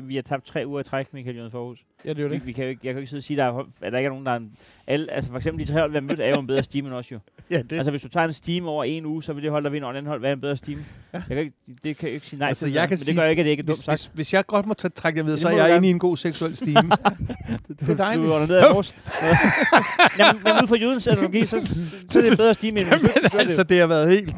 [0.04, 1.78] vi har tabt tre uger i træk, Michael Jørgen Forhus.
[2.04, 3.36] Ja, det er Vi, vi kan jo ikke, jeg kan jo ikke sidde og sige,
[3.36, 4.50] der er, at der ikke er nogen, der er en,
[4.86, 6.86] alle, altså for eksempel de tre hold, vi har mødt, er jo en bedre steam
[6.86, 7.18] end os jo.
[7.50, 7.72] Ja, det.
[7.76, 9.90] Altså hvis du tager en steam over en uge, så vil det hold, der vinder
[9.90, 10.84] en anden hold, være en bedre steam.
[11.12, 11.18] Ja.
[11.28, 11.52] Jeg kan ikke,
[11.84, 12.72] det kan jeg ikke sige nej Altså, til.
[12.72, 14.00] jeg kan men sige- det gør ikke, at det ikke er dumt Hvis, sagt.
[14.00, 15.90] hvis, hvis jeg godt må tage, trække det med, Det så er jeg inde i
[15.90, 16.72] en god seksuel stime.
[17.80, 18.26] det er dejligt.
[18.26, 18.94] Du er nede af vores.
[20.18, 21.60] Jamen, men ud fra jydens analogi, så,
[22.10, 23.38] så er det en bedre steam end hvis du Men gør det.
[23.38, 24.34] altså, det har været helt...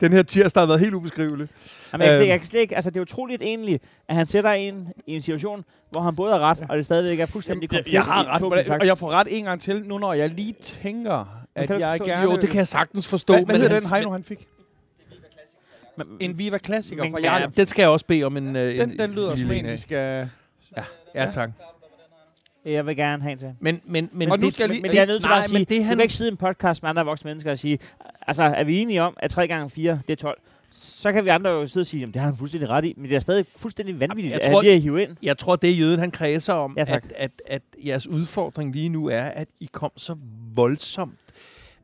[0.00, 1.48] den her tirsdag har været helt ubeskrivelig.
[1.92, 2.28] Jamen, jeg, kan slet, Øhm.
[2.30, 5.22] jeg kan slet ikke, altså det er utroligt egentlig, at han sætter en i en
[5.22, 7.92] situation, hvor han både har ret, og det stadigvæk er fuldstændig jeg, komplet.
[7.92, 10.54] jeg har i ret og jeg får ret en gang til, nu når jeg lige
[10.62, 12.22] tænker, at kan jeg gerne...
[12.22, 13.32] Jo, det kan jeg sagtens forstå.
[13.32, 14.46] Hvad, hvad hedder den Heino, han fik?
[15.96, 17.52] Men- En Viva Klassiker Men- fra Ja, Jarl.
[17.56, 18.56] den skal jeg også bede om en...
[18.56, 19.78] øh, Den, en den lyder som en, vi af.
[19.78, 20.28] skal...
[21.14, 21.50] Ja, tak.
[22.64, 23.52] Jeg vil gerne have en til.
[23.60, 25.32] Men, men, men Og nu det- skal jeg lige- Men jeg er nødt til nej,
[25.34, 27.04] bare at sige, men det du han, kan ikke sidde i en podcast med andre
[27.04, 27.78] voksne mennesker og sige,
[28.26, 30.38] altså er vi enige om, at 3 gange 4 det er 12?
[30.72, 32.94] Så kan vi andre jo sidde og sige, jamen det har han fuldstændig ret i,
[32.96, 35.16] men det er stadig fuldstændig vanvittigt, Jeg at tror- han lige er hive ind.
[35.22, 37.04] Jeg tror, det er jøden, han kredser om, Ja, tak.
[37.04, 40.16] at, at, at jeres udfordring lige nu er, at I kom så
[40.54, 41.14] voldsomt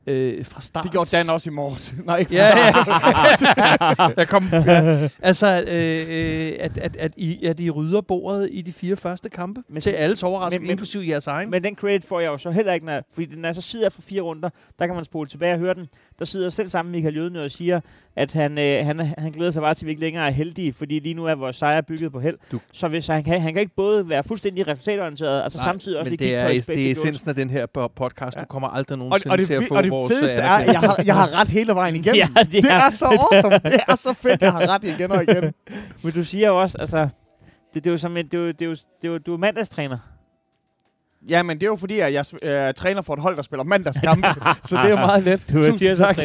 [0.07, 0.85] øh, fra start.
[0.85, 1.95] Det gjorde Dan også i morges.
[2.05, 4.09] Nej, ikke Ja, ja.
[4.17, 5.09] jeg kom, ja.
[5.23, 9.29] Altså, øh, øh, at, at, at, I, at I rydder bordet i de fire første
[9.29, 9.63] kampe.
[9.69, 11.51] Men- til alles overraskelse, men- men- inklusive jeres egen.
[11.51, 13.89] Men den credit får jeg jo så heller ikke, når, fordi den er så sidder
[13.89, 15.87] for fire runder, der kan man spole tilbage og høre den.
[16.19, 17.81] Der sidder selv sammen Michael Jøden og siger,
[18.17, 20.73] at han, øh, han, han glæder sig bare til, at vi ikke længere er heldige,
[20.73, 22.37] fordi lige nu er vores sejr bygget på held.
[22.53, 25.65] Du- Så hvis han, kan, han kan ikke både være fuldstændig resultatorienteret, og så Nej,
[25.65, 27.67] samtidig også men lige det kigge er, på det er expected essensen af den her
[27.79, 28.37] po- podcast.
[28.37, 28.41] Ja.
[28.41, 30.45] Du kommer aldrig Og, nogensinde og, det, til at få og det vores fedeste øh,
[30.45, 32.17] er, jeg har, jeg har ret hele vejen igennem.
[32.37, 33.55] Ja, det det er- er så awesome.
[33.65, 35.53] Det er så fedt, jeg har ret igen og igen.
[36.03, 36.99] Men du siger jo også, altså,
[37.75, 39.19] det, det er jo som en, det er jo, det er jo, det er jo,
[39.19, 39.99] du er mandagstræner.
[41.29, 43.65] Ja, men det er jo fordi, at jeg øh, træner for et hold, der spiller
[43.65, 44.29] mandagskampe.
[44.65, 45.47] så det er jo meget let.
[45.53, 46.17] Du er Tusind tak.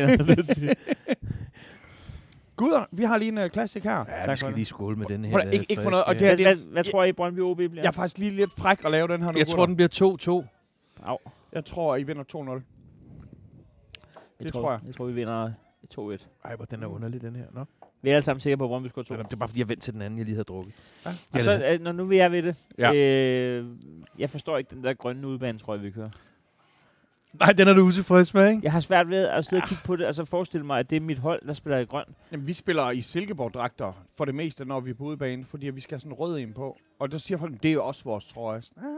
[2.61, 3.97] Gud, vi har lige en uh, klassik her.
[3.97, 5.31] Ja, Tak vi skal lige skåle med den her.
[5.31, 7.39] Prøv da, ikke- ikke for noget, og det hvad, her- hvad, hvad tror I, Brøndby
[7.39, 7.71] OB bliver?
[7.75, 9.37] Jeg er faktisk lige lidt fræk at lave den her nu.
[9.37, 9.65] Jeg tror, gutter.
[9.65, 10.47] den bliver 2-2.
[11.03, 11.17] Au.
[11.53, 12.51] Jeg tror, I vinder 2-0.
[12.51, 12.61] Jeg
[14.39, 14.79] Det tror, tror jeg.
[14.87, 15.51] Jeg tror, vi vinder
[15.99, 16.27] 2-1.
[16.45, 17.45] Ej, hvor den er underlig, den her.
[17.53, 17.63] Nå.
[18.01, 19.15] Vi er alle sammen sikre på, at Brøndby scorer 2.
[19.15, 20.73] Det er bare, fordi jeg venter til den anden, jeg lige havde drukket.
[21.05, 21.09] Ja.
[21.33, 22.93] Og så, øh, når nu vi er ved det, Ja.
[22.93, 23.65] øh,
[24.19, 26.09] jeg forstår ikke den der grønne udbane, tror jeg, vi kører.
[27.39, 28.61] Nej, den er du utilfreds med, ikke?
[28.63, 30.89] Jeg har svært ved at sidde og kigge på det, og så forestille mig, at
[30.89, 32.05] det er mit hold, der spiller i grøn.
[32.31, 35.81] Jamen, vi spiller i Silkeborg-dragter for det meste, når vi er på udebane, fordi vi
[35.81, 36.77] skal have sådan rød en på.
[36.99, 38.61] Og der siger folk, det er jo også vores trøje.
[38.61, 38.89] Sådan, "Ah."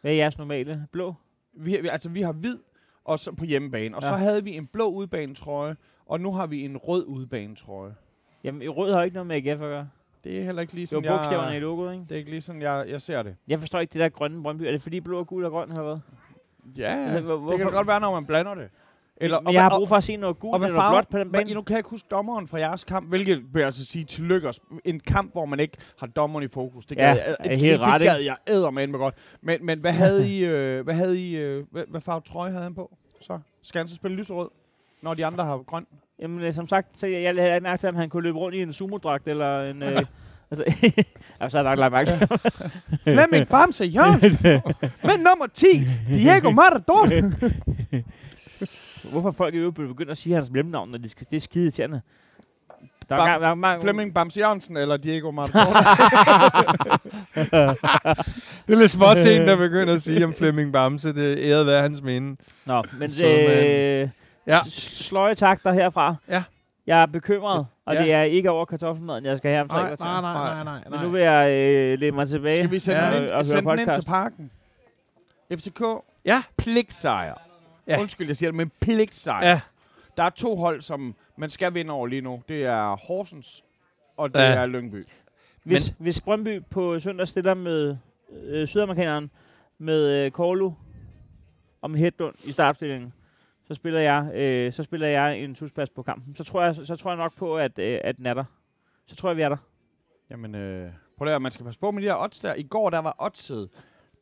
[0.00, 0.86] Hvad er jeres normale?
[0.92, 1.14] Blå?
[1.52, 2.56] Vi, altså, vi har hvid
[3.04, 3.96] og så på hjemmebane.
[3.96, 4.08] Og ja.
[4.08, 4.18] så Ja.
[4.18, 5.76] havde vi en blå udbanetrøje,
[6.06, 7.94] og nu har vi en rød udbanetrøje.
[8.44, 9.88] Jamen, i rød har ikke noget med AGF at gøre.
[10.24, 12.04] Det er heller ikke lige Det var sådan, bogstaverne i jeg, logoet, ikke?
[12.04, 13.36] det er ikke lige sådan, jeg, jeg ser det.
[13.48, 14.62] Jeg forstår ikke det der grønne Brøndby.
[14.62, 16.02] Er det fordi blå og gul og grøn har været?
[16.76, 18.68] Ja, Altså, hvor- det kan hvorfor- det godt være, når man blander det.
[19.16, 21.08] Eller, men og jeg har brug for at se noget og gult eller farve- blåt
[21.08, 21.54] på den bane.
[21.54, 24.48] nu kan jeg ikke huske dommeren fra jeres kamp, hvilket vil jeg altså sige tillykke
[24.48, 24.60] os.
[24.84, 26.86] En kamp, hvor man ikke har dommeren i fokus.
[26.86, 29.14] Det Ja, gad jeg, er det, helt det, ret, det gad jeg ædermand med godt.
[29.40, 32.62] Men, men hvad havde I, øh, hvad havde I, øh, hvad, hvad farve trøje havde
[32.62, 32.96] han på?
[33.20, 34.48] Så skal han så spille lyserød,
[35.02, 35.86] når de andre har grøn?
[36.18, 38.38] Jamen, øh, som sagt, så jeg, jeg havde ikke mærke til, om han kunne løbe
[38.38, 39.82] rundt i en sumodragt eller en...
[39.82, 40.02] Øh,
[40.52, 40.64] altså,
[41.40, 42.28] altså, har jeg nok lagt mærke til.
[43.14, 44.38] Flemming Bamse Jørgensen
[45.04, 45.66] med nummer 10,
[46.08, 47.32] Diego Maradona.
[49.12, 51.64] Hvorfor folk i øvrigt begynder at sige hans mellemnavn, når de skal, det er skide
[51.64, 52.00] irriterende.
[53.08, 55.78] Der er, der er mange, Flemming Bamse Jørgensen eller Diego Maradona?
[58.66, 61.14] Det er lidt småt der begynder at sige om Flemming Bamse.
[61.14, 62.36] Det er æret være hans minde.
[62.66, 64.08] Nå, men Så, øh,
[64.46, 64.60] Ja.
[64.68, 66.14] sløje takter herfra.
[66.28, 66.42] Ja.
[66.86, 68.02] Jeg er bekymret, og Ja.
[68.02, 70.04] det er ikke over kartoffelmaden, jeg skal have om tre Nej, kvarter.
[70.04, 70.88] nej, nej, nej, nej.
[70.90, 73.06] Men nu vil jeg øh, lægge mig tilbage Skal vi sende, Ja.
[73.06, 74.50] og, den, og ind, høre sende den ind til parken?
[75.52, 75.82] FCK,
[76.24, 76.42] Ja.
[76.56, 77.34] pligtsejr.
[77.88, 78.00] Ja.
[78.00, 79.46] Undskyld, jeg siger det, men pligtsejr.
[79.48, 79.60] Ja,
[80.16, 82.42] Der er to hold, som man skal vinde over lige nu.
[82.48, 83.64] Det er Horsens,
[84.16, 84.44] og det Ja.
[84.46, 85.06] er Lyngby.
[85.64, 87.96] Hvis, hvis Brøndby på søndag stiller med
[88.44, 89.30] øh, sydamerikaneren
[89.78, 90.70] med øh, Korlu
[91.82, 93.12] og med Hedlund i startstillingen,
[93.72, 96.34] så spiller jeg, øh, så spiller jeg en tuspas på kampen.
[96.34, 98.44] Så tror jeg, så, så tror jeg nok på, at, øh, at den er der.
[99.06, 99.56] Så tror jeg, vi er der.
[100.30, 102.54] Jamen, øh, prøv at man skal passe på med de her odds der.
[102.54, 103.68] I går, der var oddset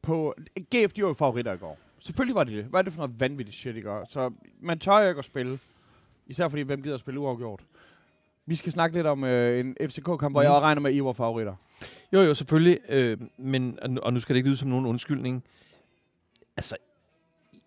[0.03, 0.35] på...
[0.75, 1.79] GF, de var jo favoritter i går.
[1.99, 2.65] Selvfølgelig var det det.
[2.65, 4.05] Hvad er det for noget vanvittigt shit, I gør?
[4.09, 5.59] Så man tør jo ikke at spille.
[6.27, 7.63] Især fordi, hvem gider at spille uafgjort?
[8.47, 10.43] Vi skal snakke lidt om øh, en FCK-kamp, hvor Mhm.
[10.45, 11.55] jeg også regner med, at I var favoritter.
[12.13, 12.79] Jo, jo, selvfølgelig.
[12.89, 15.45] Øh, men, og nu- og nu skal det ikke lyde som nogen undskyldning.
[16.57, 16.77] Altså,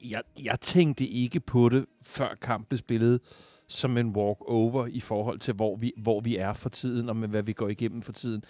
[0.10, 3.20] jeg, jeg tænkte ikke på det, før kampen spillet,
[3.68, 7.28] som en walk-over i forhold til, hvor vi, hvor vi er for tiden, og med
[7.28, 8.44] hvad vi går igennem for tiden.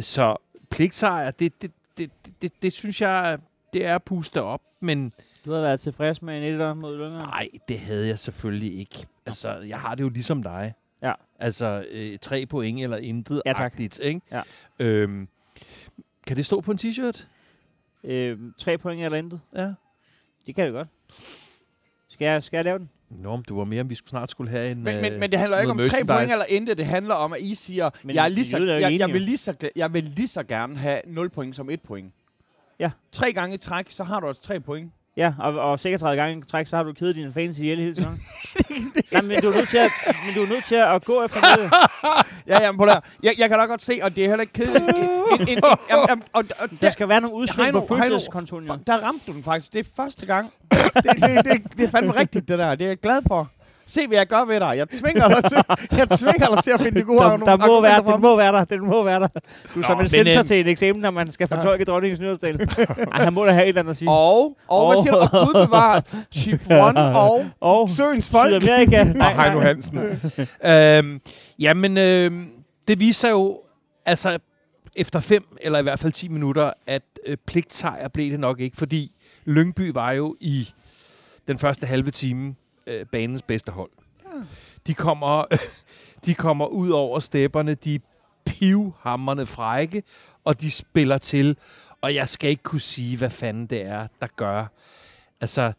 [0.00, 0.36] Så
[0.70, 3.38] pligtsejr, det, det, det, det, det, det synes jeg,
[3.72, 5.12] det er at puste op, men
[5.44, 7.28] Du har været tilfreds med en etter mod Lyngeren.
[7.28, 9.06] nej, det havde jeg selvfølgelig ikke.
[9.26, 10.74] Altså, jeg har det jo ligesom dig.
[11.02, 11.12] Ja.
[11.38, 13.60] Altså, øh, tre point eller intet Ja, tak.
[13.72, 14.20] agtigt, ikke?
[14.30, 14.42] Ja.
[14.78, 15.28] Øhm,
[16.26, 17.26] kan det stå på en t-shirt?
[18.04, 19.40] Øh, tre point eller intet.
[19.56, 19.72] Ja.
[20.46, 20.88] Det kan det godt.
[22.08, 22.90] Skal jeg, skal jeg lave den?
[23.10, 24.82] Nå, men du var mere, om vi skulle snart skulle have en...
[24.82, 26.78] Men, øh, men, men det handler ikke om tre point eller intet.
[26.78, 29.12] Det handler om, at I siger, Men men jeg, er lige så, jeg, jeg, enige,
[29.12, 32.12] vil lige så, jeg vil lige så gerne have 0 point som 1 point.
[32.78, 32.90] Ja.
[33.12, 34.92] Tre gange i træk, så har du altså 3 point.
[35.16, 37.94] Ja, og, og 36 gange i træk, så har du kedet dine fans ihjel hele
[37.94, 38.20] tiden.
[39.12, 39.90] Nej, men du er nødt til at,
[40.26, 41.72] men du er nødt til at gå efter noget.
[42.46, 43.00] Ja, jamen på der.
[43.22, 44.84] Jeg, jeg kan da godt se, og det er heller ikke kedeligt.
[44.88, 47.86] En, en, en, en, jamen, jamen, og, og Der der, skal være nogle udsving på
[47.88, 48.66] følelseskontoen.
[48.86, 49.72] der ramte du den faktisk.
[49.72, 50.52] Det er første gang.
[50.70, 52.74] det, det, det, det er fandme rigtigt, det der.
[52.74, 53.48] Det er jeg glad for.
[53.86, 54.74] Se, hvad jeg gør ved dig.
[54.76, 55.58] Jeg tvinger dig til,
[55.98, 58.36] jeg tvinger dig til at finde det gode Der, argumenter der må være, den må
[58.36, 58.64] være der.
[58.64, 59.28] Den må være der.
[59.74, 62.20] Du er som en men, censor øhm, til en eksamen, når man skal fortolke dronningens
[62.20, 62.60] nyhedsdel.
[63.12, 64.10] Ej, han må da have et eller andet at sige.
[64.10, 65.18] Og, og hvad siger du?
[65.18, 66.00] Og Gud bevarer
[66.32, 68.62] Chiffon og Og Søens folk.
[68.62, 69.00] Sydamerika.
[69.24, 69.98] Og Heino Hansen.
[70.64, 71.20] øhm,
[71.58, 72.48] jamen, øhm,
[72.88, 73.60] det viser jo,
[74.06, 74.38] altså
[74.96, 78.76] efter fem, eller i hvert fald 10 minutter, at øh, pligtsejr blev det nok ikke,
[78.76, 79.12] fordi
[79.44, 80.68] Lyngby var jo i
[81.48, 82.54] den første halve time
[82.86, 83.90] øh, banens bedste hold.
[84.86, 85.44] De kommer,
[86.26, 87.98] de kommer ud over stepperne, de er
[88.46, 90.02] pivhammerne frække,
[90.44, 91.56] og de spiller til.
[92.00, 94.66] Og jeg skal ikke kunne sige, hvad fanden det er, der gør.
[95.40, 95.72] Altså,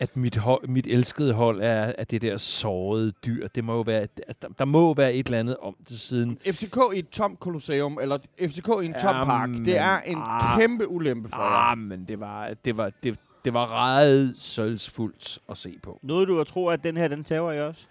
[0.00, 3.48] at mit, hold, mit elskede hold er, er det der sårede dyr.
[3.48, 4.06] Det må jo være,
[4.42, 6.38] der, der må være et eller andet om det siden.
[6.46, 10.58] FCK i et tomt kolosseum, eller FCK i en tom park, det er en ah.
[10.58, 11.70] kæmpe ulempe for jer.
[11.70, 15.98] Ah, men det var, det var, det, det var ret sølvsfuldt at se på.
[16.02, 17.86] Noget du at tro, at den her, den tager I også?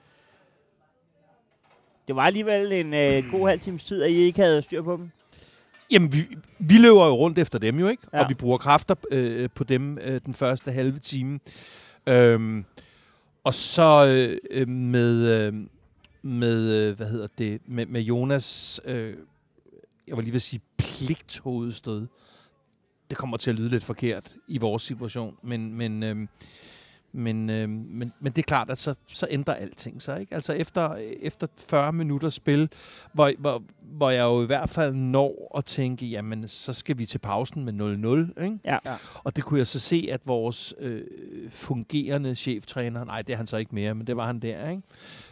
[2.07, 4.97] Det var alligevel en øh, god halv times tid, at I ikke havde styr på
[4.97, 5.11] dem.
[5.91, 8.03] Jamen, vi, vi løber jo rundt efter dem jo, ikke?
[8.13, 8.23] Ja.
[8.23, 11.39] Og vi bruger kræfter øh, på dem øh, den første halve time.
[12.07, 12.65] Øhm,
[13.43, 15.53] og så øh, øh, med, øh,
[16.21, 19.15] med, øh, hvad hedder det, med, med Jonas, øh,
[20.07, 22.07] jeg var lige ved at sige pligthovedstød.
[23.09, 26.27] Det kommer til at lyde lidt forkert i vores situation, men, men, øh,
[27.11, 30.19] men, øh, men, men det er klart, at så, så ændrer alting sig.
[30.19, 30.35] Ikke?
[30.35, 32.69] Altså efter, efter 40 minutter spil,
[33.13, 37.05] hvor, hvor, hvor jeg jo i hvert fald når at tænke, jamen så skal vi
[37.05, 37.73] til pausen med
[38.37, 38.43] 0-0.
[38.43, 38.59] Ikke?
[38.65, 38.77] Ja.
[38.85, 38.95] Ja.
[39.23, 41.01] Og det kunne jeg så se, at vores øh,
[41.51, 44.69] fungerende cheftræner, nej det er han så ikke mere, men det var han der.
[44.69, 44.81] Ikke?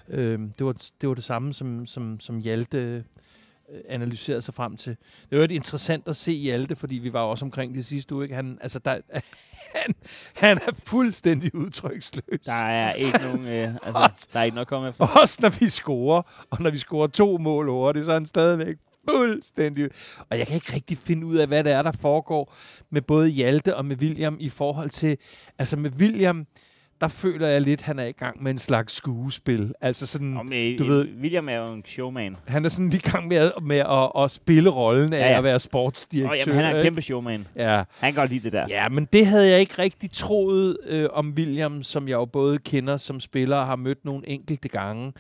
[0.08, 3.04] Øh, det, var, det var det samme som, som, som Hjalte øh,
[3.88, 4.98] analyseret sig frem til.
[5.30, 8.24] Det var jo interessant at se Hjalte, fordi vi var også omkring det sidste uge.
[8.24, 8.36] Ikke?
[8.36, 8.92] Han, altså, der,
[9.76, 9.96] han,
[10.34, 12.42] han er fuldstændig udtryksløs.
[12.46, 15.08] Der er ikke nogen, øh, altså, der er ikke noget at komme efter.
[15.22, 18.76] Også når vi scorer, og når vi scorer to mål hurtigt, så er han stadigvæk
[19.10, 19.90] fuldstændig...
[20.30, 22.54] Og jeg kan ikke rigtig finde ud af, hvad det er, der foregår
[22.90, 25.18] med både Hjalte og med William i forhold til...
[25.60, 26.48] Altså med William,
[27.02, 29.74] der føler jeg lidt, at han er i gang med en slags skuespil.
[29.82, 32.36] Altså sådan, med, du du ved- William er jo en showman.
[32.48, 35.32] han er sådan lige i gang med, at, med at, at spille rollen af Ja,
[35.32, 35.38] ja.
[35.38, 36.30] at være sportsdirektør.
[36.32, 36.84] Og jamen, han er en ikke?
[36.86, 37.48] kæmpe showman.
[37.56, 37.84] Ja.
[38.00, 38.66] Han kan godt lide det der.
[38.70, 42.58] Ja, men det havde jeg ikke rigtig troet øh, om William, som jeg jo både
[42.58, 45.14] kender som spiller og har mødt nogle enkelte gange,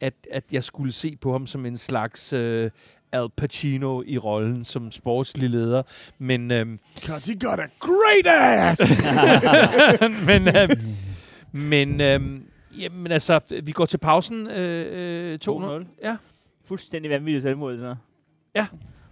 [0.00, 2.70] at, at jeg skulle se på ham som en slags øh,
[3.12, 5.82] Al Pacino i rollen som sportslig leder.
[6.18, 6.66] Men, øh,
[7.00, 8.98] Cause he got a great ass!
[10.26, 10.68] men, øh,
[11.52, 12.20] men øh,
[12.78, 15.48] jamen, altså, vi går til pausen øh, øh, 2-0.
[15.48, 15.84] 2-0.
[16.02, 16.16] Ja.
[16.64, 17.94] Fuldstændig vanvittigt selvmål, så.
[18.54, 18.66] Ja.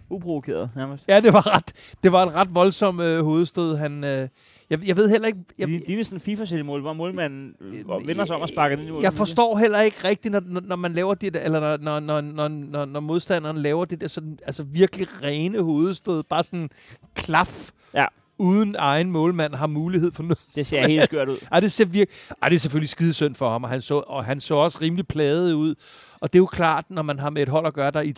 [0.09, 1.03] Uprovokeret, nærmest.
[1.07, 1.73] ja, det var, ret,
[2.03, 3.75] det var en ret voldsom øh, hovedstød.
[3.75, 4.27] Han, øh,
[4.69, 5.39] jeg, jeg ved heller ikke...
[5.57, 9.01] Jeg, Det ligner sådan en FIFA-selvmål, hvor målmanden øh, vender sig om og sparker den.
[9.01, 11.99] Jeg forstår heller ikke rigtigt, når, når, når man laver det der, eller når, når,
[11.99, 16.69] når, når, når, når modstanderen laver det der sådan, altså virkelig rene hovedstød, bare sådan
[17.15, 18.05] klaf, Ja.
[18.37, 20.39] Uden egen målmand har mulighed for noget.
[20.55, 21.37] Det ser helt skørt ud.
[21.51, 24.25] Ej, det ser virke, ej, det er selvfølgelig skidesynd for ham, og han, så, og
[24.25, 25.75] han så også rimelig pladet ud.
[26.19, 28.13] Og det er jo klart, når man har med et hold at gøre, der i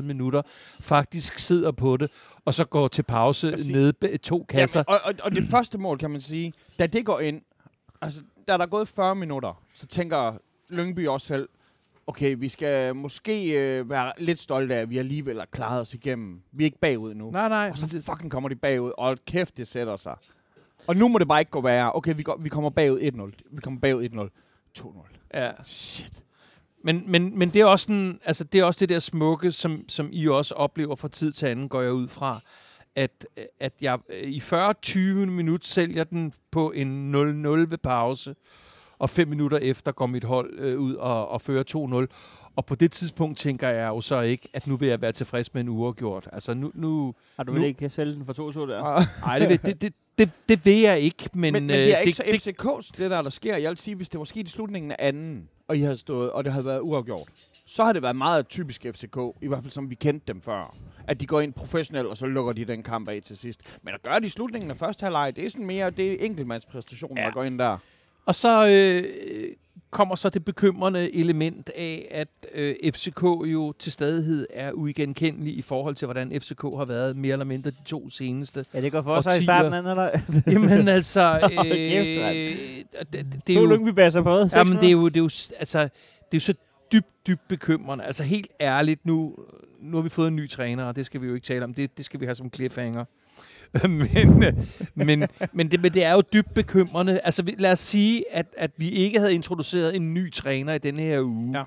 [0.00, 0.42] minutter
[0.80, 2.10] faktisk sidder på det,
[2.44, 3.92] og så går til pause Præcis.
[4.00, 4.84] bag to kasser.
[4.88, 7.42] Jamen, og, og, og det første mål, kan man sige, da det går ind,
[8.00, 10.34] altså, da der er gået 40 minutter, så tænker
[10.68, 11.48] Lyngby også selv,
[12.06, 15.94] okay, vi skal måske øh, være lidt stolte af, at vi alligevel har klaret os
[15.94, 16.42] igennem.
[16.52, 17.30] Vi er ikke bagud nu.
[17.30, 17.68] nej, nej.
[17.72, 20.16] Og så fucking kommer de bagud, og kæft, det sætter sig.
[20.86, 21.92] Og nu må det bare ikke gå værre.
[21.92, 23.48] Okay, vi, går, vi kommer bagud 1-0.
[23.50, 24.30] Vi kommer bagud
[24.74, 24.78] 1-0.
[24.78, 25.16] 2-0.
[25.34, 25.50] Ja.
[25.64, 26.22] Shit.
[26.84, 29.88] Men, men, men det, er også sådan, altså det er også det der smukke, som,
[29.88, 32.40] som I også oplever fra tid til anden, går jeg ud fra,
[32.96, 33.26] at,
[33.60, 38.34] at jeg øh, i 40-20 minutter sælger den på en 0-0 ved pause,
[39.04, 42.50] og fem minutter efter går mit hold øh, ud og, og fører 2-0.
[42.56, 45.54] Og på det tidspunkt tænker jeg jo så ikke, at nu vil jeg være tilfreds
[45.54, 46.28] med en uafgjort.
[46.32, 46.70] Altså nu...
[46.74, 48.32] nu Har du Nu- vel ikke sælge den for
[48.66, 48.78] 2-2 der?
[48.80, 51.40] Og, nej, det, vil- det, det, det, det vil jeg ikke, men...
[51.40, 53.56] men, men, men øh, det er ikke så FCK's, det der, der sker.
[53.56, 56.30] Jeg vil sige, hvis det var sket i slutningen af anden, og I havde stået,
[56.30, 57.28] og det havde været uafgjort,
[57.66, 60.76] så har det været meget typisk FCK, i hvert fald som vi kendte dem før.
[61.08, 63.60] At de går ind professionelt, og så lukker de den kamp af til sidst.
[63.82, 66.26] Men at gøre det i slutningen af første halvleg, det er sådan mere, det er
[66.26, 67.26] enkeltmandspræstationer, Ja.
[67.26, 67.78] der går ind der.
[68.26, 69.52] Og så øh,
[69.90, 75.62] kommer så det bekymrende element af, at øh, FCK jo til stadighed er uigenkendelig i
[75.62, 78.64] forhold til, hvordan FCK har været mere eller mindre de to seneste.
[78.74, 80.10] Ja, det går for sig i starten, eller?
[80.52, 84.54] Jamen altså, øh, Hold kæft, det, det, er To jo, Lyngby-basser på det.
[84.56, 85.88] jamen, det er jo, det er jo, altså, det
[86.32, 86.54] er jo så
[86.92, 88.04] dybt, dybt bekymrende.
[88.04, 89.34] Altså helt ærligt, nu,
[89.80, 91.74] nu har vi fået en ny træner, og det skal vi jo ikke tale om.
[91.74, 93.04] Det, det skal vi have som cliffhanger.
[93.88, 94.38] men,
[94.94, 97.20] men, men, det, men det er jo dybt bekymrende.
[97.20, 101.02] Altså lad os sige, at, at vi ikke havde introduceret en ny træner i denne
[101.02, 101.58] her uge.
[101.58, 101.64] Ja.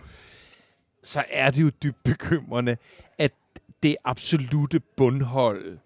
[1.04, 2.78] Så er det jo dybt bekymrende,
[3.18, 3.32] at
[3.84, 5.78] det absolute bundhold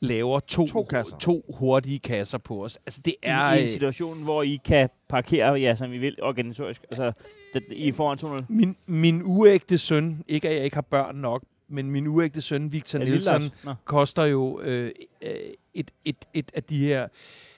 [0.00, 1.16] laver to, To kasser.
[1.16, 2.78] to hurtige kasser på os.
[2.86, 3.52] Altså det er...
[3.52, 6.82] I, I en øh, situation, hvor I kan parkere jer, som I vil, organisatorisk.
[6.90, 7.12] Altså,
[7.54, 8.44] det, I foran 2-0.
[8.48, 12.72] Min, min uægte søn, ikke at jeg ikke har børn nok, men min uægte søn,
[12.72, 13.50] Victor det Nielsen,
[13.84, 14.90] koster jo øh,
[15.24, 15.30] øh,
[15.74, 17.08] et, et, et af de her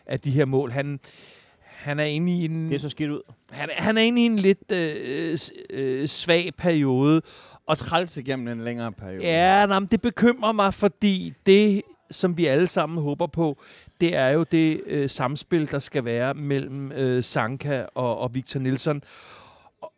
[0.07, 0.70] af de her mål.
[0.72, 1.00] Han,
[1.61, 3.20] han er inde i en Det er så skidt ud.
[3.50, 5.38] han, han er inde i en lidt øh,
[5.70, 7.22] øh, svag periode.
[7.66, 9.24] Og træls igennem en længere periode.
[9.24, 13.59] Ja, nej, men det bekymrer mig, fordi det, som vi alle sammen håber på,
[14.00, 18.61] det er jo det øh, samspil, der skal være mellem øh, Sanka og, og Victor
[18.61, 19.03] Nielsen.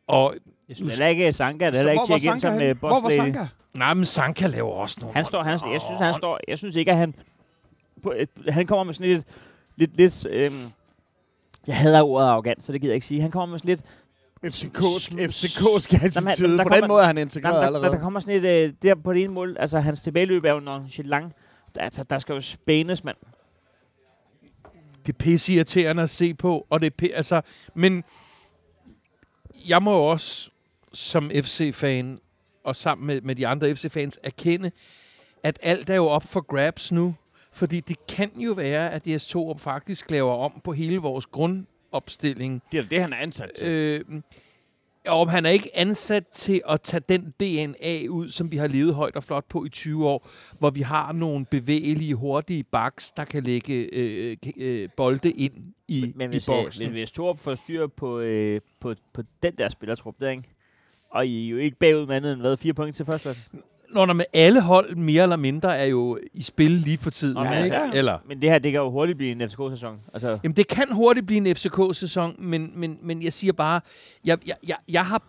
[0.06, 0.34] Og,
[0.68, 3.08] Jeg synes heller ikke, Sanka, det er ikke var tjekke ind som uh, Hvor var
[3.08, 3.16] lady.
[3.18, 3.46] Sanka?
[3.74, 5.14] nej, men Sanka laver også nogle...
[5.14, 7.14] Han står, han, jeg synes, han står, jeg synes ikke, at han,
[8.02, 9.26] på et, han kommer med sådan lidt,
[9.76, 10.60] lidt, lidt øhm,
[11.66, 13.20] jeg hader ordet arrogant, så det gider jeg ikke sige.
[13.20, 13.82] Han kommer med sådan lidt,
[14.54, 16.58] FCK's, FCK's Jamen, attitude.
[16.58, 17.92] der På kommer- den måde er han der, integreret der, der, allerede.
[17.92, 20.60] der kommer sådan lidt, øh, der på det ene mål, altså hans tilbageløb er jo
[20.60, 21.32] nonchalant.
[21.74, 23.16] Der, altså, der skal jo spænes, mand.
[25.06, 27.40] det er pisseirriterende at se på, og det er pi- altså,
[27.74, 28.04] men
[29.68, 30.50] jeg må jo også
[30.92, 32.18] som FC-fan,
[32.64, 34.70] og sammen med, med de andre FC-fans, erkende,
[35.42, 37.14] at alt er jo op for grabs nu,
[37.56, 42.62] fordi det kan jo være, at ds to faktisk laver om på hele vores grundopstilling.
[42.72, 43.66] Det er det, han er ansat til.
[43.66, 44.22] Øh,
[45.06, 48.94] og han er ikke ansat til at tage den DNA ud, som vi har levet
[48.94, 53.24] højt og flot på i 20 år, hvor vi har nogle bevægelige, hurtige backs, der
[53.24, 56.84] kan lægge øh, øh, bolde ind i, Men i hvis, øh, boksen.
[56.84, 60.42] men hvis Torup får styr på, øh, på, på den der spillertrup der, ikke?
[61.10, 63.36] og I er jo ikke bagud med andet end hvad, fire point til første
[63.94, 67.34] Når med alle hold mere eller mindre er jo i spil lige for tiden.
[67.34, 67.76] Men ikke?
[67.76, 69.96] altså- Eller, Men det her, det kan jo hurtigt blive en FCK-sæson.
[70.14, 73.80] Altså, Jamen, det kan hurtigt blive en FCK-sæson, men, men, men jeg siger bare,
[74.24, 75.22] jeg, jeg, jeg, jeg har,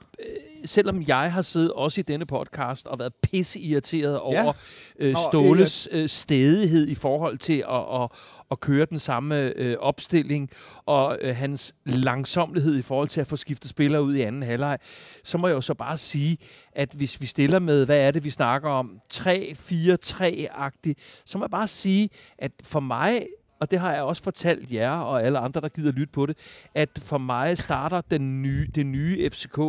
[0.65, 4.53] selvom jeg har siddet også i denne podcast og været pisse irriteret over
[4.99, 8.09] øh, Ståles øh, stedighed i forhold til at, at,
[8.51, 10.49] at køre den samme øh, opstilling,
[10.85, 14.79] og øh, hans langsomlighed i forhold til at få skiftet spillere ud i anden halvleg,
[15.23, 16.37] så må jeg jo så bare sige,
[16.71, 21.51] at hvis vi stiller med, hvad er det, vi snakker om, 3-4-3-agtigt, så må jeg
[21.51, 23.27] bare sige, at for mig
[23.59, 26.37] og det har jeg også fortalt jer og alle andre, der gider lytte på det,
[26.75, 29.59] at for mig starter den nye, det nye FCK,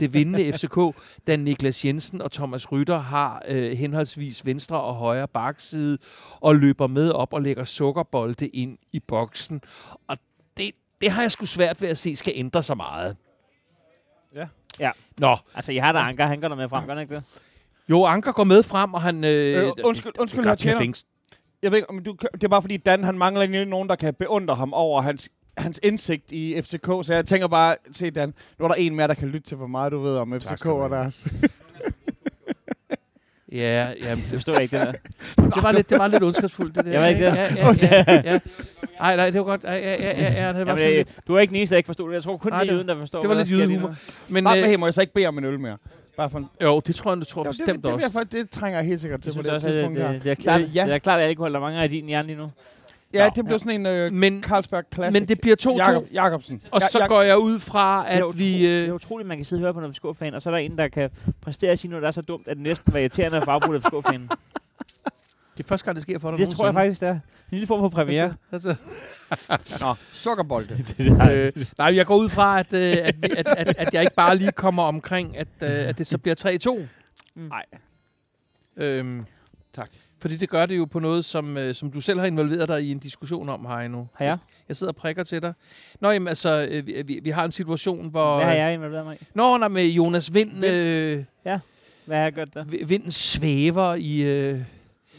[0.00, 0.78] det vindende FCK,
[1.26, 5.98] da Niklas Jensen og Thomas Rytter har øh, henholdsvis venstre og højre bakside,
[6.40, 9.60] og løber med op og lægger sukkerbolde ind i boksen.
[10.08, 10.18] Og
[10.56, 13.16] det, det har jeg sgu svært ved at se skal ændre så meget.
[14.34, 14.46] Ja.
[14.80, 14.90] Ja.
[15.18, 17.24] Nå, altså jeg har da Anker, han går der med frem, gør han ikke det?
[17.90, 19.24] jo, Anker går med frem, og han...
[19.24, 20.92] Øh, Øh, undskyld, undskyld, det, herr det, tjener.
[20.92, 21.04] det,
[21.62, 23.96] Jeg ved ikke, om du, det er bare fordi Dan, han mangler egentlig nogen, der
[23.96, 28.34] kan beundre ham over hans, hans indsigt i FCK, så jeg tænker bare, se Dan,
[28.58, 30.66] nu er der en mere, der kan lytte til, hvor meget du ved om FCK
[30.66, 31.24] og deres.
[33.52, 34.92] Ja, ja, Det forstår jeg ikke, det der.
[35.54, 36.90] det var lidt, det var lidt ondskabsfuldt, det der.
[36.92, 37.34] Jeg var ikke det.
[37.36, 38.38] Ja, ja, ja, ja.
[39.00, 39.64] Ej, nej, det var godt.
[39.64, 41.08] Ej, ja, ja, ja, ja, det var Jamen, sådan lidt.
[41.28, 42.14] du er ikke den eneste, der ikke forstod det.
[42.14, 43.66] Jeg tror kun, Nej, det er det- jøden, der forstår, det var hvad lidt lige
[43.68, 43.94] jydehumor.
[44.28, 45.76] Men, Bare, øh, må jeg så ikke bede om en øl mere?
[46.18, 48.18] Bare for en, jo, det tror jeg, det tror jeg det, bestemt det, det, også.
[48.20, 50.12] det, det trænger jeg helt sikkert til Jeg på det også, tidspunkt det, her.
[50.12, 50.84] det, det, er klart, Øh, ja.
[50.86, 52.50] det er klart, at alkohol der mangler i din hjerne lige nu.
[53.14, 55.20] Ja, Nå, det blev sådan en øh, Men, Carlsberg Classic.
[55.20, 56.60] men det bliver 2-2, Jakob, Jakobsen.
[56.70, 58.62] og så går jeg ud fra, Det er, at utro- vi...
[58.62, 60.50] det er Øh, utroligt, at man kan sidde og høre på en FCK-fan, og så
[60.50, 62.62] er der en, der kan præstere at sige noget, der er så dumt, at det
[62.62, 64.28] næsten var irriterende at få afbrudt FCK-fanen.
[65.58, 67.12] Det er første gang, det sker for dig Det tror jeg faktisk, det er.
[67.12, 68.34] En lille form for premiere.
[68.52, 68.74] Altså,
[69.80, 70.84] Nå, sukkerbolde.
[71.32, 74.36] øh, nej, jeg går ud fra, at, øh, at, at, at, at jeg ikke bare
[74.36, 76.86] lige kommer omkring, at, øh, at det så bliver 3-2.
[77.34, 77.64] Nej.
[78.76, 79.24] Øhm,
[79.72, 79.90] Tak.
[80.20, 82.82] Fordi det gør det jo på noget, som, øh, som du selv har involveret dig
[82.84, 84.04] i en diskussion om, Heino.
[84.14, 84.38] Har jeg?
[84.68, 85.52] Jeg sidder og prikker til dig.
[86.00, 88.36] Nå, jamen altså, øh, vi, vi, vi har en situation, hvor...
[88.36, 89.24] Hvad har jeg involveret mig i?
[89.34, 90.64] Nå, nej, med Jonas Vind, Vind.
[90.66, 91.24] øh,
[92.04, 92.64] Hvad har jeg gjort der?
[92.64, 94.20] Vi- Vinden svæver i...
[94.22, 94.60] Øh...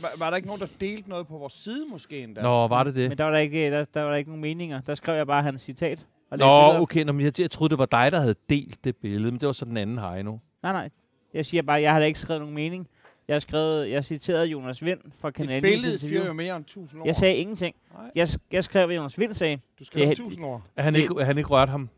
[0.02, 2.42] Var, var der ikke nogen, der delte noget på vores side måske endda?
[2.42, 3.10] Nå, var det det?
[3.10, 4.82] Men der var der ikke, der, der var der ikke nogen meninger.
[4.82, 6.06] Der skrev jeg bare hans citat.
[6.32, 7.04] Og Nå, okay.
[7.04, 9.46] Nå, men jeg, jeg troede, det var dig, der havde delt det billede, men det
[9.48, 10.38] var så den anden Heino.
[10.64, 10.90] Nej, nej.
[11.34, 12.88] Jeg siger bare, jeg har da ikke skrevet nogen mening.
[13.28, 16.56] Jeg har skrevet, jeg citerede Jonas Vind fra Kanal Et 9's billede siger jo mere
[16.56, 17.08] end 1000 ord.
[17.08, 17.76] Jeg sagde ingenting.
[17.94, 18.12] Nej.
[18.16, 19.60] Jeg, jeg skrev, hvad Jonas Vind sagde.
[19.80, 20.62] Du skrev det- 1000 ord.
[20.76, 21.90] Er han, Det- ikke, er han ikke rørt ham?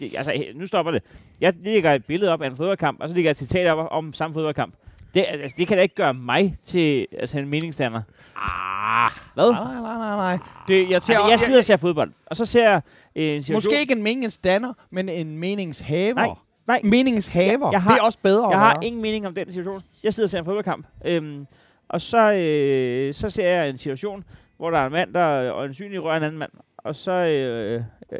[0.00, 1.02] Det, altså, nu stopper det.
[1.40, 3.88] Jeg lægger et billede op af en fodboldkamp, og så lægger jeg et citat op
[3.90, 4.74] om samme fodboldkamp.
[5.14, 8.02] Det, altså, det kan da ikke gøre mig til altså, en meningsdanner.
[8.36, 9.52] Ah, hvad?
[9.52, 10.38] Nej, nej, nej, nej.
[10.68, 12.80] Det, jeg, ser, Altså, jeg sidder og ser fodbold, og så ser jeg
[13.16, 13.56] øh, en situation...
[13.72, 16.14] Måske ikke en meningsdanner, men en meningshaver.
[16.14, 16.28] Nej,
[16.66, 16.80] nej.
[16.84, 17.66] Meningshaver.
[17.66, 18.50] Jeg- jeg har- det er også bedre.
[18.50, 19.82] Jeg har ingen mening om den situation.
[20.02, 20.86] Jeg sidder og ser en fodboldkamp.
[21.04, 21.46] Øhm,
[21.88, 24.24] og så, øh, så ser jeg en situation,
[24.56, 26.50] hvor der er en mand, der øjensynligt rører en anden mand.
[26.78, 28.18] Og så, øh, øh,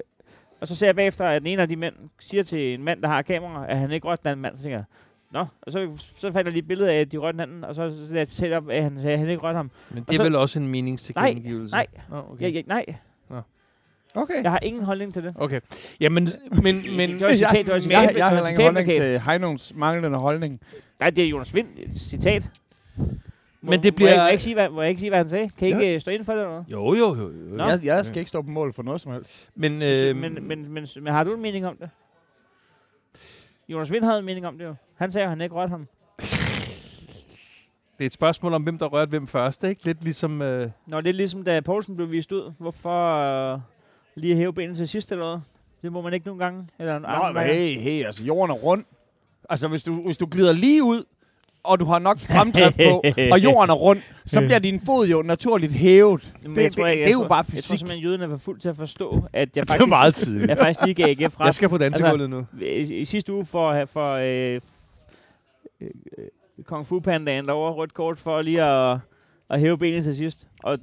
[0.61, 3.03] og så ser jeg bagefter, at den ene af de mænd siger til en mand,
[3.03, 4.57] der har kamera, at han ikke rørte den anden mand.
[4.57, 4.85] Så tænker jeg,
[5.33, 7.65] Nå, og så, så fandt jeg lige et billede af, at de rørte den anden,
[7.65, 9.71] og så, så lagde jeg tæt op, at han sagde, at han ikke rørte ham.
[9.91, 11.73] Men det Og er så- vel også en meningstilkendegivelse?
[11.75, 12.43] Nej, Nå, okay.
[12.45, 12.85] Jeg, jeg, nej,
[14.15, 14.43] Okay.
[14.43, 15.35] jeg har ingen holdning til det.
[15.39, 15.61] Okay.
[16.01, 16.29] Jamen,
[16.63, 18.63] men, men, Det var et citat, det var et citat, jeg, jeg var har ingen
[18.65, 20.61] holdning til Heinons manglende holdning.
[21.01, 22.51] Nej, det er Jonas Vind, et citat.
[22.97, 25.11] Må, Men det Må bliver- jeg, må, jeg ikke sige, hvad, må jeg ikke sige,
[25.11, 25.51] hvad han sagde?
[25.59, 26.67] Kan I ikke øh, stå inden for det eller noget?
[26.69, 27.23] jo, jo, jo.
[27.31, 27.57] jo.
[27.57, 27.65] Nå.
[27.65, 29.49] Jeg, jeg skal ikke stå på mål for noget som helst.
[29.55, 31.91] Men, Øh, øh, men, men, men, men har du en mening om det?
[33.69, 34.75] Jonas Vind havde en mening om det jo.
[34.95, 35.89] Han sagde at han ikke rørte ham.
[37.99, 39.85] det er et spørgsmål om, hvem der rørte hvem først, ikke?
[39.85, 40.43] Lidt ligesom...
[40.43, 42.53] Øh, Nå, det er ligesom, da Poulsen blev vist ud.
[42.59, 43.17] Hvorfor
[43.55, 43.61] øh,
[44.15, 45.43] lige hæve benene til sidst eller noget?
[45.83, 46.69] Det må man ikke nogen gange.
[46.79, 48.85] Eller Nå, men hey, hey, altså jorden er rund.
[49.51, 51.05] Altså, hvis du, hvis du glider lige ud,
[51.69, 53.03] og du har nok fremdrift på,
[53.33, 56.35] og jorden er rund, så bliver din fod jo naturligt hævet.
[56.43, 57.79] Men det- jeg tror, det- ikke- det jeg er jo tror- bare Jeg tror fysik.
[57.79, 60.49] simpelthen, at jøderne var fuldt til at forstå, at jeg det var faktisk, meget tidligt.
[60.49, 61.45] jeg faktisk lige gav AGF ret.
[61.47, 62.47] Jeg skal på dansegulvet nu.
[62.61, 64.61] I, i sidste uge for, at have- for øh,
[65.81, 65.91] øh,
[66.65, 68.99] Kung Fu Pandaen derovre rødt kort for lige at,
[69.51, 70.49] at hæve benet til sidst.
[70.63, 70.79] Og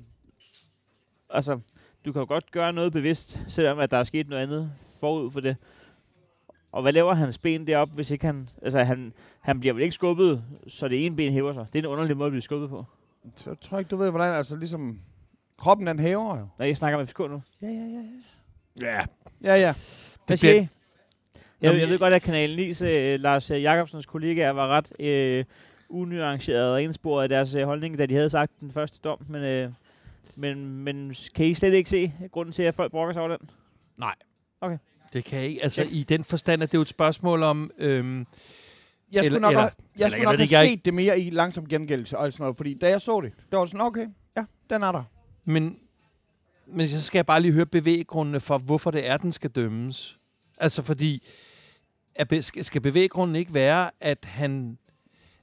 [1.30, 1.60] altså,
[2.06, 5.32] du kan jo godt gøre noget bevidst, selvom at der er sket noget andet forud
[5.32, 5.56] for det.
[6.76, 8.50] Og hvad laver hans ben deroppe, hvis ikke han...
[8.62, 11.66] Altså, han, han bliver vel ikke skubbet, så det ene ben hæver sig.
[11.74, 12.86] Det er en underlig måde at blive skubbet på.
[13.36, 15.00] Så jeg tror ikke, du ved, hvordan, altså ligesom,
[15.58, 16.48] kroppen den hæver jo.
[16.58, 17.42] Når jeg snakker med FCK nu.
[17.62, 18.04] Ja, ja, ja.
[18.82, 19.06] Ja.
[19.44, 19.74] Ja, ja.
[19.74, 20.68] Hvad Det siger I?
[21.62, 24.92] Jeg, jeg ved godt, at Kanal 9's uh, Lars uh, Jacobsens kollegaer var ret
[25.40, 25.46] uh,
[25.90, 29.26] unuanceret og ensporet i deres uh, holdning, da de havde sagt den første dom.
[29.30, 29.74] Men, uh,
[30.36, 33.50] men, men kan I slet ikke se grunden til, at folk brokker sig over den?
[35.16, 35.64] Det kan jeg ikke.
[35.64, 37.72] Altså, i den forstand, at det er jo et spørgsmål om...
[37.78, 38.26] Øhm,
[39.12, 40.86] Jeg skulle Eller- nok, eller- have, jeg eller skulle jeg nok have ikke, jeg set
[40.86, 43.66] det mere i langsom gengældelse og sådan noget, fordi da jeg så det, der var
[43.66, 44.08] sådan, okay,
[44.38, 45.04] ja, den er der.
[45.46, 45.80] Men,
[46.68, 50.18] men så skal jeg bare lige høre bevæggrundene for, hvorfor det er, den skal dømmes.
[50.58, 51.24] Altså fordi,
[52.16, 54.78] at be, skal, bevæggrunden ikke være, at han...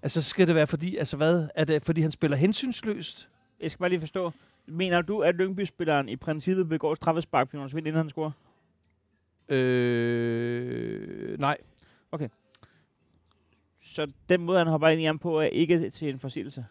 [0.02, 1.48] Altså skal det være fordi, altså hvad?
[1.54, 3.28] Er det fordi, han spiller hensynsløst?
[3.60, 4.32] Jeg skal bare lige forstå.
[4.66, 8.30] Mener du, at Lyngby-spilleren i princippet begår straffespark Jonas Vind, inden han scorer?
[9.49, 11.59] Øh, nej.
[13.78, 16.66] Så den måde, han hopper ind i ham på, er ikke til en forseelse.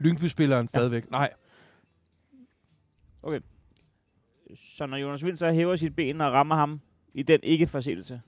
[0.00, 0.68] Lyngby-spilleren Ja.
[0.68, 1.10] stadigvæk.
[1.10, 1.32] Nej.
[4.54, 6.80] Så når Jonas Vind så hæver sit ben og rammer ham
[7.14, 8.22] i den ikke forseelse,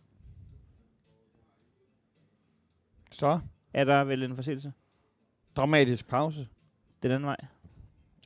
[3.10, 3.40] Så,
[3.72, 4.72] er der vel en forseelse
[5.56, 6.48] dramatisk pause.
[7.02, 7.36] den anden vej?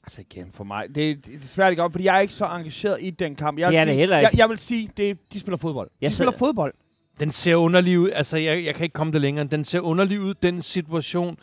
[0.09, 0.87] Altså igen for mig.
[0.95, 3.59] Det, det er svært ikke op, fordi jeg er ikke så engageret i den kamp.
[3.59, 4.39] Jeg Det vil er det sige, heller Jeg, ikke.
[4.39, 5.91] jeg vil sige, det, de spiller fodbold.
[6.01, 6.75] Jeg de spiller sad- fodbold.
[7.21, 8.11] Den ser underlig ud.
[8.11, 9.47] Altså, jeg, jeg kan ikke komme det længere.
[9.47, 11.39] Den ser underlig ud, den situation.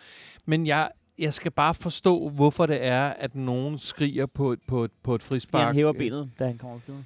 [0.45, 0.89] Men jeg,
[1.20, 5.16] jeg skal bare forstå, hvorfor det er, at nogen skriger på et, på et, på
[5.16, 5.66] et frispark.
[5.68, 7.05] han hæver benet, da han kommer flyvende.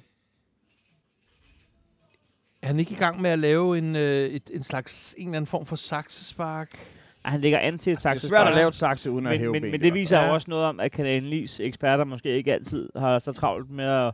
[2.62, 5.36] Er han ikke i gang med at lave en, øh, et, en slags, en eller
[5.36, 6.78] anden form for saksespark?
[7.24, 9.40] Han lægger an til et Det er svært at lave et sakse uden at men,
[9.40, 12.52] hæve men, men det viser jo også noget om, at Kanalen Lis eksperter måske ikke
[12.52, 14.12] altid har så travlt med at,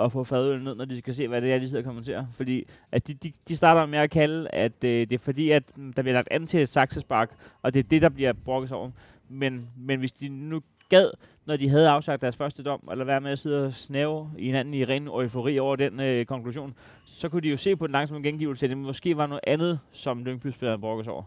[0.00, 2.26] at få fadøl ned, når de skal se, hvad det er, de sidder og kommenterer.
[2.32, 5.62] Fordi at de, de, de starter med at kalde, at øh, det er fordi, at
[5.96, 7.30] der bliver lagt an til et saksespark,
[7.62, 8.90] og det er det, der bliver brokket over.
[9.28, 11.10] Men, men hvis de nu gad,
[11.46, 14.46] når de havde afsagt deres første dom, eller være med at sidde og snæve i
[14.46, 17.92] hinanden i ren eufori over den øh, konklusion, så kunne de jo se på den
[17.92, 21.22] langsomme gengivelse, at det måske var noget andet, som Lyngby-spilleren brokkes over.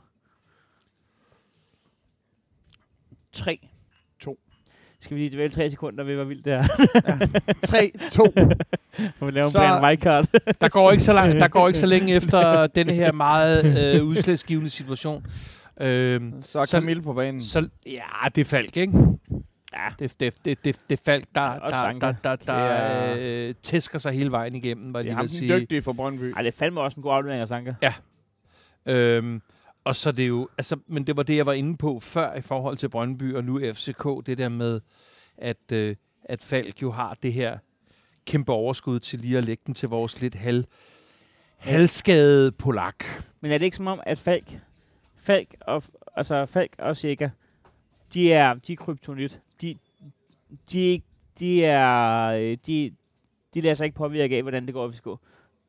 [3.33, 3.67] 3.
[4.19, 4.39] 2.
[5.01, 6.63] Skal vi lige dvæle tre sekunder ved, hvor vildt det er?
[7.65, 8.33] 3, 2.
[9.19, 10.27] Må vi lave en Så- plan wildcard?
[10.61, 14.03] Der går ikke så, lang, der går ikke så længe efter denne her meget øh,
[14.05, 15.25] udslagsgivende situation.
[15.81, 17.43] Øhm, Så er Så- Camille på banen.
[17.43, 18.01] så, ja,
[18.35, 18.93] det er Falk, ikke?
[19.73, 19.87] Ja.
[19.99, 23.99] Det, det, det, det, det er Falk, der, der, der, der, der er- øh, tæsker
[23.99, 25.59] sig hele vejen igennem, var Det jeg er ham vil den sige.
[25.59, 26.33] dygtige for Brøndby.
[26.35, 27.73] Ej, det er fandme også en god aflevering af Sanka.
[28.85, 29.41] Øhm,
[29.83, 32.35] og så er det jo, altså, men det var det, jeg var inde på før
[32.35, 34.81] i forhold til Brøndby og nu FCK, det der med,
[35.37, 37.57] at, øh, at Falk jo har det her
[38.25, 40.65] kæmpe overskud til lige at lægge den til vores lidt hal,
[41.57, 43.03] halskadede polak.
[43.41, 44.59] Men er det ikke som om, at Falk,
[45.15, 45.83] Falk og,
[46.15, 47.29] altså Falk og Sikker,
[48.13, 49.41] de er, de er kryptonit.
[49.61, 49.75] De,
[50.71, 51.01] de,
[51.39, 52.95] de er, øh, de,
[53.53, 55.09] de lader sig ikke påvirke af, hvordan det går hvis FCK.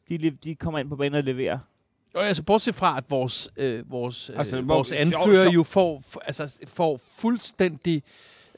[0.09, 1.59] De, de kommer ind på banen og leverer.
[2.15, 6.03] Og altså, bortset fra, at vores, øh, vores, Altså, øh, hvor- vores anfører jo får,
[6.25, 8.03] altså, får fuldstændig,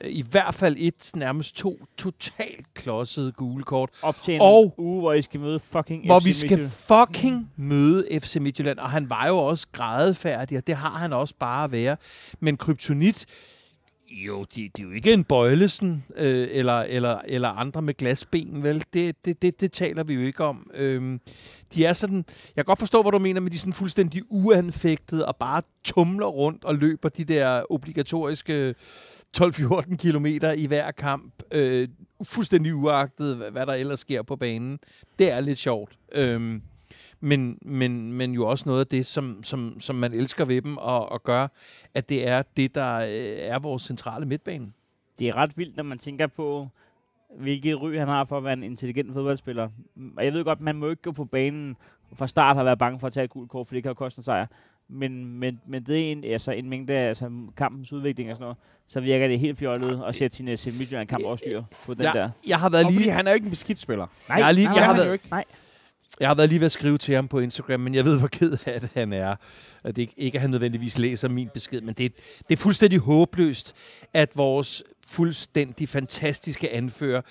[0.00, 4.74] øh, i hvert fald et, nærmest to, totalt klodsede gule kort, Op til en Og-
[4.78, 8.90] uge, hvor I skal møde fucking hvor FC vi skal fucking møde FC Midtjylland, og
[8.90, 11.96] han var jo også grædefærdig, og det har han også bare at være.
[12.40, 13.26] Men kryptonit,
[14.12, 18.62] jo, det, de er jo ikke en Bøjlesen øh, eller, eller, eller andre med glasben,
[18.62, 18.84] vel?
[18.92, 20.70] Det, det, det, det taler vi jo ikke om.
[20.74, 21.20] Øhm,
[21.74, 24.22] de er sådan, jeg kan godt forstå, hvad du mener, men de er sådan fuldstændig
[24.28, 28.74] uanfægtede og bare tumler rundt og løber de der obligatoriske
[29.38, 31.88] 12-14 kilometer i hver kamp, øh,
[32.30, 34.78] fuldstændig uagtet, hvad, hvad der ellers sker på banen.
[35.18, 35.92] Det er lidt sjovt.
[36.12, 36.62] Øhm,
[37.22, 40.76] men, men, men jo også noget af det, som, som, som man elsker ved dem,
[40.76, 41.48] og, og gør,
[41.94, 44.72] at det er det, der øh, er vores centrale midtbane.
[45.18, 46.68] det er ret vildt, når man tænker på,
[47.38, 49.68] hvilket ry han har for at være en intelligent fodboldspiller.
[50.16, 51.76] Og jeg ved godt, man må ikke gå på banen
[52.14, 53.94] fra start har været bange for at tage et gult kort, for det kan jo
[53.94, 54.46] koste en sejr.
[54.88, 58.44] Men, men, men det er en, altså en mængde af altså, kampens udvikling og sådan
[58.44, 58.56] noget,
[58.86, 62.12] så virker det helt fjollet at sætte sin, sin Midtjylland-kamp over styr på den jeg,
[62.14, 62.30] der.
[62.46, 64.06] jeg har været lige, han er jo ikke en beskidt spiller.
[64.28, 65.28] Nej, jeg har lige, nej, jeg har han er været, jo ikke.
[65.30, 65.44] Nej,
[66.22, 68.28] Jeg har været lige ved at skrive til ham på Instagram, men jeg ved, hvor
[68.28, 69.36] ked af det han er.
[69.84, 72.12] At det ikke, ikke, at han nødvendigvis læser min besked, men det,
[72.48, 73.74] det er fuldstændig håbløst,
[74.12, 77.22] at vores fuldstændig fantastiske anfører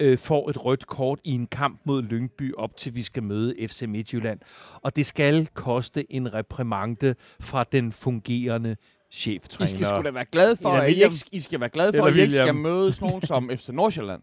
[0.00, 3.54] øh, får et rødt kort i en kamp mod Lyngby, op til vi skal møde
[3.68, 4.40] FC Midtjylland.
[4.82, 8.76] Og det skal koste en reprimande fra den fungerende
[9.10, 9.72] cheftræner.
[9.72, 12.04] I skal sgu da være glade for, at I, ikke, I skal være glade for,
[12.04, 12.56] at I ikke skal William.
[12.56, 14.22] møde sådan nogen som FC Nordsjælland.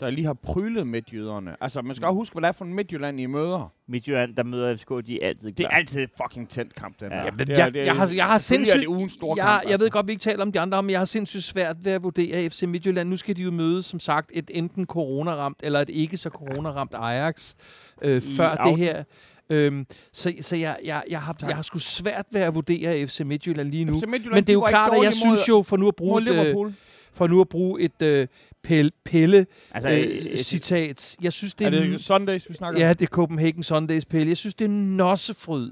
[0.00, 1.56] Der lige har prylet midtjyderne.
[1.60, 3.72] Altså, man skal også huske, hvad det er for en Midtjylland, I møder.
[3.88, 5.68] Midtjylland, der møder FCK, de er altid Det klar.
[5.68, 7.16] er altid fucking tændt kamp, den Ja.
[7.18, 7.24] der.
[7.24, 8.86] Ja, men Det jeg, det jeg, har, jeg har sindssygt...
[9.00, 9.90] det store jeg, kamp, jeg ved altså.
[9.90, 12.50] godt, vi ikke taler om de andre, men jeg har sindssygt svært ved at vurdere
[12.50, 13.08] FC Midtjylland.
[13.08, 16.94] Nu skal de jo møde, som sagt, et enten coronaramt eller et ikke så coronaramt
[16.94, 17.54] Ajax
[18.02, 19.04] øh, før det her.
[19.50, 23.20] Øhm, så så jeg, jeg, jeg, har, jeg har sgu svært ved at vurdere FC
[23.20, 23.98] Midtjylland lige nu.
[24.00, 25.92] FC Midtjylland, Men det er jo klart, at jeg synes jo, for nu at mod
[25.92, 26.72] bruge øh, Liverpool.
[27.14, 28.26] For nu at bruge et øh,
[28.62, 31.16] pelle, pelle Altså, øh, øh, øh, citat.
[31.22, 34.28] Jeg synes, det Er er, det Sundays, vi snakker ja, det er Copenhagen Sundays pille.
[34.28, 35.70] Jeg synes, det er nossefryd,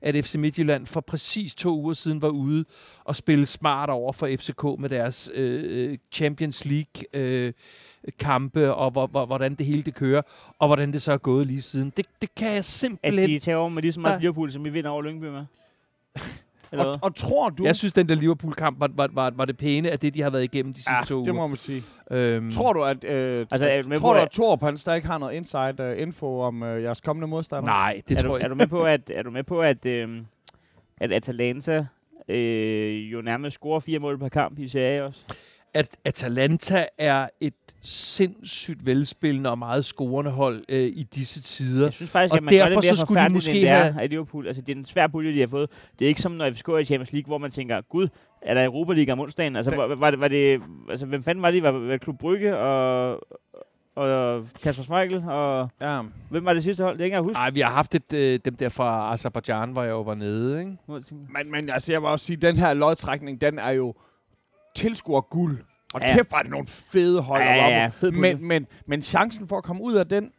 [0.00, 2.64] at FC Midtjylland for præcis to uger siden var ude
[3.04, 7.52] og spille smart over for FCK med deres øh, Champions League øh,
[8.18, 10.22] kampe, og hvor, hvor, hvordan det hele det kører,
[10.58, 11.92] og hvordan det så er gået lige siden.
[11.96, 13.30] Det, det kan jeg at simpelthen...
[13.30, 15.44] de tager over med lige så meget Liverpool, som vi vinder over Lyngby med.
[16.72, 17.64] Eller Og, og tror du...
[17.64, 20.30] Jeg synes, den der Liverpool-kamp var, var, var, var det pæne af det, de har
[20.30, 21.24] været igennem de sidste ja, to uger.
[21.26, 21.82] det må man sige.
[22.10, 24.78] Øhm, Tror du, at, øh, Altså, er du med tror på, du, at- Torp, han
[24.78, 27.66] stadig har noget inside uh, info om uh, jeres kommende modstander?
[27.66, 29.60] Nej, det er, tror du, jeg er du med på, at, er du med på,
[29.60, 30.08] at, øh,
[31.00, 31.86] at Atalanta
[32.28, 35.20] øh, jo nærmest scorer fire mål per kamp i Serie A også?
[35.76, 41.86] At Atalanta er et sindssygt velspillende og meget scorende hold øh, i disse tider.
[41.86, 43.60] Jeg synes faktisk, Og at man gør derfor det mere så skulle de måske end
[43.60, 44.46] det er have- af Liverpool.
[44.46, 45.70] Altså, det er en svær pulje, de har fået.
[45.98, 48.08] Det er ikke som, når FCK er i Champions League, hvor man tænker, gud,
[48.42, 49.56] er der Europa League om onsdagen?
[49.56, 50.60] Altså, var, var, det, var det,
[50.90, 51.62] altså, hvem fanden var det?
[51.62, 53.20] Var, var Klub Brygge og,
[53.96, 55.22] og Kasper Schmeichel?
[55.28, 56.00] Og Ja.
[56.30, 56.94] hvem var det sidste hold?
[56.94, 57.38] Det er ikke engang huske.
[57.38, 60.58] Nej, vi har haft et, øh, dem der fra Azerbaijan, hvor jeg jo var nede.
[60.60, 60.72] Ikke?
[61.10, 63.94] Men, men altså, jeg vil også sige, at den her lodtrækning, den er jo
[64.76, 65.58] tilskuer guld.
[65.94, 66.14] Og Ja.
[66.14, 67.42] kæft, var det nogle fede hold.
[67.42, 70.30] Ja, ja, ja, fed men, men, men chancen for at komme ud af den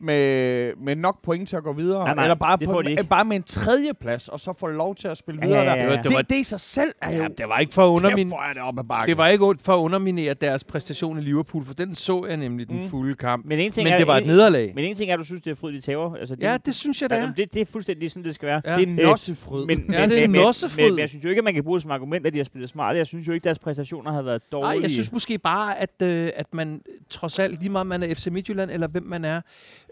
[0.00, 2.82] med, med nok point til at gå videre, Nej, nej, eller bare, det på, får
[2.82, 3.04] de ikke.
[3.04, 5.74] bare med en tredje plads, og så få lov til at spille Ja, videre ja,
[5.74, 5.92] ja, der.
[6.12, 6.16] ja.
[6.18, 7.22] Det, det, i sig selv er jo...
[7.22, 8.38] Ja, det var ikke for at underminere...
[8.48, 9.06] er det.
[9.08, 12.68] Det var ikke for at underminere deres præstation i Liverpool, for den så jeg nemlig
[12.68, 12.88] den Mm.
[12.88, 13.44] fulde kamp.
[13.46, 14.72] Men en ting Men er, det var et nederlag.
[14.74, 16.14] Men en ting er, at du synes, det er fryd, de tager.
[16.14, 17.22] Altså, det, Ja, det synes jeg, det er.
[17.22, 18.62] altså, det, det er fuldstændig sådan, det skal være.
[18.64, 18.76] Ja.
[18.76, 19.66] Det er nossefryd.
[19.66, 20.84] Men, Ja, men, det er men, men, nossefryd.
[20.84, 22.38] men, men, jeg synes jo ikke, at man kan bruge det som argument, at de
[22.38, 22.96] har spillet smart.
[22.96, 24.74] Jeg synes jo ikke, at deres præstationer har været dårlige.
[24.74, 28.14] Nej, jeg synes måske bare, at, øh, at man trods alt, lige meget man er
[28.14, 29.40] FC Midtjylland, eller hvem man er,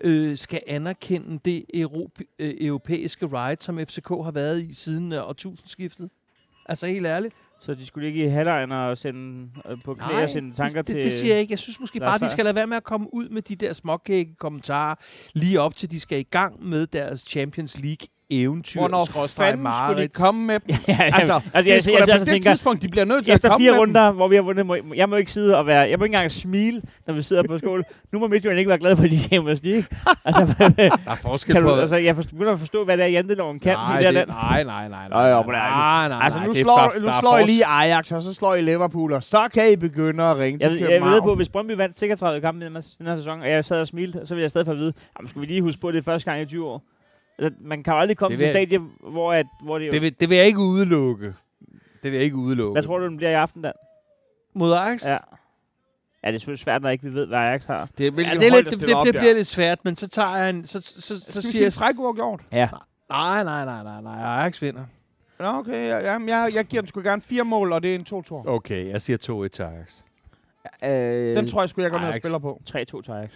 [0.01, 5.29] øh, skal anerkende det europ- øh, europæiske ride, som FCK har været i siden øh,
[5.29, 6.11] årtusindskiftet.
[6.67, 7.35] Altså helt ærligt.
[7.61, 10.87] Så de skulle ikke i halvlejen og sende øh, på knæ og sende tanker det,
[10.87, 11.05] det, til...
[11.05, 11.53] det siger jeg ikke.
[11.53, 13.73] Jeg synes måske bare, de skal lade være med at komme ud med de der
[13.73, 14.95] småkække kommentarer
[15.33, 18.81] lige op til, de skal i gang med deres Champions League eventyr.
[18.81, 20.75] Hvornår fanden skulle de komme med dem?
[20.89, 22.89] ja, ja, Altså, altså, det jeg, jeg, jeg, jeg, på jeg det tænker, tidspunkt, de
[22.89, 23.81] bliver nødt til at komme fire med dem.
[23.81, 26.15] runder, hvor vi har vundet, må, jeg må ikke sidde og være, jeg må ikke
[26.15, 27.85] engang smile, når vi sidder på skål.
[28.13, 29.85] Nu må Midtjylland ikke være glad for, at de Champions League.
[30.25, 31.75] altså, Der er forskel kan du, på...
[31.75, 34.29] altså, jeg begynder at forstå, hvad det er, janteloven kan nej, i det det, land.
[34.29, 37.13] nej, nej, nej, nej, nej, det nej, nej, Altså, nu det slår, der- nu der
[37.21, 40.39] slår I lige Ajax, og så slår I Liverpool, og så kan I begynde at
[40.39, 41.15] ringe Jeg, til jeg København.
[41.15, 42.75] ved på, hvis Brøndby vandt sikkert 30 kampe i den
[43.07, 44.93] her- sæson, og jeg sad og smilte, så ville jeg stadig få at vide,
[45.27, 46.83] skulle vi lige huske på, det første gang i 20 år.
[47.39, 49.93] Altså, man kan jo aldrig komme Det til et stadie, hvor, at, hvor det jo...
[49.93, 51.35] Det vil, det vil jeg ikke udelukke.
[52.03, 52.73] Det vil jeg ikke udelukke.
[52.73, 53.73] Hvad tror du, den bliver i aften, Dan?
[54.55, 55.05] Mod Ajax?
[55.07, 55.19] Ja.
[56.25, 57.89] Ja, det er selvfølgelig svært, når ikke vi ved, hvad Ajax har.
[57.99, 60.09] Det er, Ja, det, er lidt, det, det, op det bliver lidt svært, men så
[60.09, 60.67] tager jeg en...
[60.67, 61.73] Så, så, så, så Skal vi siger sige jeg...
[61.73, 62.41] fræk uafgjort?
[62.53, 62.69] Ja.
[63.11, 64.41] Nej, nej, nej, nej, nej.
[64.43, 64.85] Ajax vinder.
[65.39, 65.89] Nå, okay.
[65.89, 68.49] Ja, jamen, jeg, jeg giver den sgu gerne fire mål, og det er en 2-2.
[68.49, 69.95] Okay, jeg siger 2-1 til Ajax.
[70.85, 72.63] Øh, Den tror jeg sgu, jeg går ned og spiller på.
[72.71, 73.31] 3-2 til Ajax.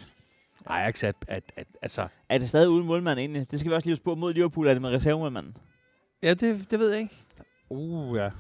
[0.67, 1.13] Ajax er...
[1.29, 2.09] At, at, altså...
[2.29, 3.51] Er det stadig uden målmand egentlig?
[3.51, 4.15] Det skal vi også lige huske på.
[4.15, 5.57] Mod Liverpool er det med reservemålmanden.
[6.23, 7.15] Ja, det, det ved jeg ikke.
[7.71, 8.31] Uh, ja.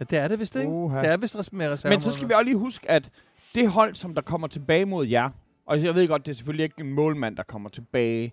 [0.00, 0.68] Ja, det er det vist ikke.
[0.68, 1.00] Uha.
[1.00, 1.88] Det er vist res- med.
[1.90, 3.10] Men så skal vi også lige huske, at
[3.54, 5.30] det hold, som der kommer tilbage mod jer,
[5.66, 8.32] og jeg ved godt, det er selvfølgelig ikke en målmand, der kommer tilbage,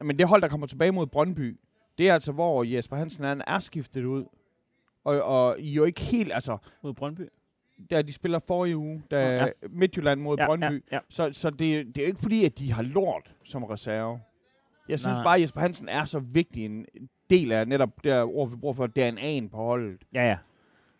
[0.00, 1.58] men det hold, der kommer tilbage mod Brøndby,
[1.98, 4.24] det er altså, hvor Jesper Hansen han er skiftet ud.
[5.04, 7.20] Og, og I er jo ikke helt, altså, Mod Brøndby.
[7.90, 9.46] Da de spiller forrige uge, da ja.
[9.70, 10.98] Midtjylland mod Ja, Brøndby, ja, ja.
[11.10, 14.20] Så, så det, det er jo ikke fordi, at de har lort som reserve.
[14.88, 15.24] Jeg synes Nej.
[15.24, 16.86] bare, at Jesper Hansen er så vigtig en
[17.30, 19.98] del af netop det ord, vi bruger for DNA'en på holdet.
[20.14, 20.36] Ja, ja.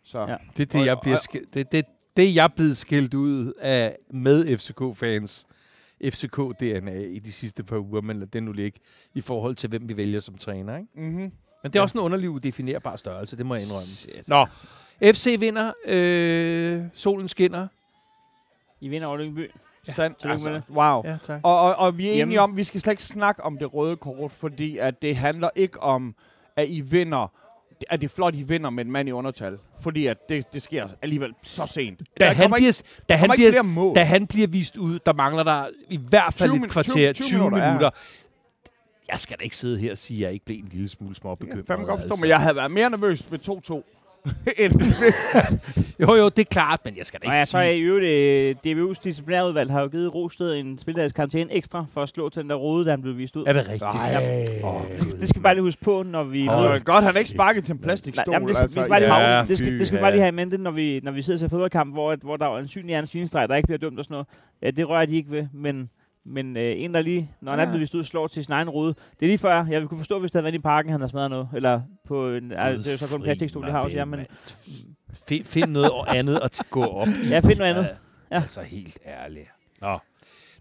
[0.05, 0.21] Så.
[0.21, 0.37] Ja.
[0.57, 1.85] Det er det, jeg bliver skilt, det, det,
[2.17, 5.47] det, jeg er blevet skilt ud af med FCK-fans.
[6.05, 8.81] FCK-DNA i de sidste par uger, men lad det nu ligge
[9.15, 10.77] i forhold til, hvem vi vælger som træner.
[10.77, 10.89] Ikke?
[10.95, 11.17] Mm-hmm.
[11.19, 11.33] Men
[11.65, 11.83] det er Ja.
[11.83, 13.83] også en underlig udefinerbar størrelse, det må jeg indrømme.
[13.87, 14.29] Shit.
[14.29, 14.47] Nå,
[15.05, 17.67] FC vinder, øh, solen skinner.
[18.81, 19.51] I vinder over Lyngby.
[19.89, 20.19] Sandt.
[20.19, 21.03] tillykke med Altså, wow.
[21.05, 21.41] Ja, tak.
[21.43, 23.75] Og, og, og vi er enige om, at vi skal slet ikke snakke om det
[23.75, 26.15] røde kort, fordi at det handler ikke om,
[26.57, 27.33] at I vinder,
[27.91, 29.59] at det er flot, I vinder med en mand i undertal.
[29.81, 31.99] Fordi at det, det sker alligevel så sent.
[31.99, 35.69] Da Der han, bliver, da, han bliver, da han bliver vist ud, der mangler der
[35.89, 37.67] i hvert fald 20 et kvarter, 20 20, minutter, ja.
[37.67, 37.91] minutter.
[39.11, 41.11] Jeg skal da ikke sidde her og sige, at jeg ikke blev en lille smule
[41.11, 41.57] Jeg småbekymret.
[41.57, 42.21] kan fandme godt forstå, altså.
[42.21, 43.83] men jeg havde været mere nervøs ved 2-2.
[46.01, 47.77] Jo, jo, det er klart, men jeg skal da Og ikke ja, så er sige...
[47.79, 48.57] i øvrigt, øh,
[48.91, 52.51] DBU's disciplinærudvalg har jo givet Rosted en spildags karantæne ekstra for at slå til den
[52.51, 53.45] der rode, da han blev vist ud.
[53.47, 53.83] Er det rigtigt?
[53.83, 54.47] Nej.
[54.65, 54.83] Åh,
[55.21, 56.41] Det skal vi bare lige huske på, når vi...
[56.41, 58.33] Det var godt, han ikke sparket til en plastikstol.
[58.35, 59.41] Jamen, det skal, altså, vi skal bare lige ja.
[59.41, 60.03] det, det, skal, det skal vi ja.
[60.05, 62.37] bare lige have i mente, når vi, når vi sidder til fodboldkamp, hvor, at- hvor
[62.37, 64.27] der er en synlig en svinestreg, der ikke bliver dømt og sådan noget.
[64.63, 65.91] Ja, det rører de ikke ved, men,
[66.27, 67.69] men øh, en, der lige, når han er Ja.
[67.69, 68.95] blevet vist ud, slår til sin egen rode.
[68.95, 71.01] Det er lige før, jeg ville kunne forstå, hvis der havde været i parken, han
[71.01, 71.49] har smadret noget.
[71.55, 74.05] Eller på en, altså, det er jo så kun en plastikstol, det har også, ja,
[74.05, 74.21] men
[75.29, 77.29] Find, find noget andet at gå op i.
[77.29, 77.89] Ja, find noget andet.
[78.31, 78.37] Ja.
[78.43, 79.47] Altså helt ærligt.
[79.81, 79.99] Nå.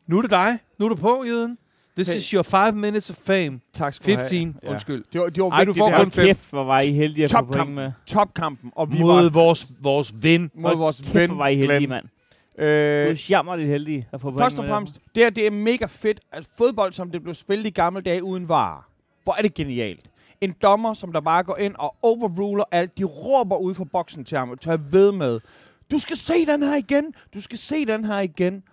[0.08, 0.58] Nu er det dig.
[0.80, 1.58] Nu er du på, Jøden.
[1.98, 2.18] This Okay.
[2.18, 3.60] is your five minutes of fame.
[3.74, 4.30] Tak skal du have.
[4.30, 4.58] 15.
[4.64, 4.70] Ja.
[4.72, 5.04] Undskyld.
[5.14, 6.26] Det var, det var Ej, du vigtigt, får det kun fem.
[6.26, 7.76] Kæft, hvor var I heldige at få point Topkampen.
[7.76, 7.92] med.
[8.08, 10.52] Topkampen, og vi Mod var vores, vores ven.
[10.56, 12.06] mod vores Kæft, ven hvor var I heldige, mand.
[12.58, 15.86] Øh, Du er jammerligt heldige at få Først og fremmest, det her det er mega
[15.86, 18.90] fedt, at fodbold, som det blev spillet i gamle dage uden var.
[19.24, 20.10] Hvor er det genialt.
[20.42, 22.98] En dommer, som der bare går ind og overruler alt.
[22.98, 25.40] De råber ud fra boksen til ham og tør ved med.
[25.92, 27.14] Du skal se den her igen.
[27.34, 28.64] Du skal se den her igen.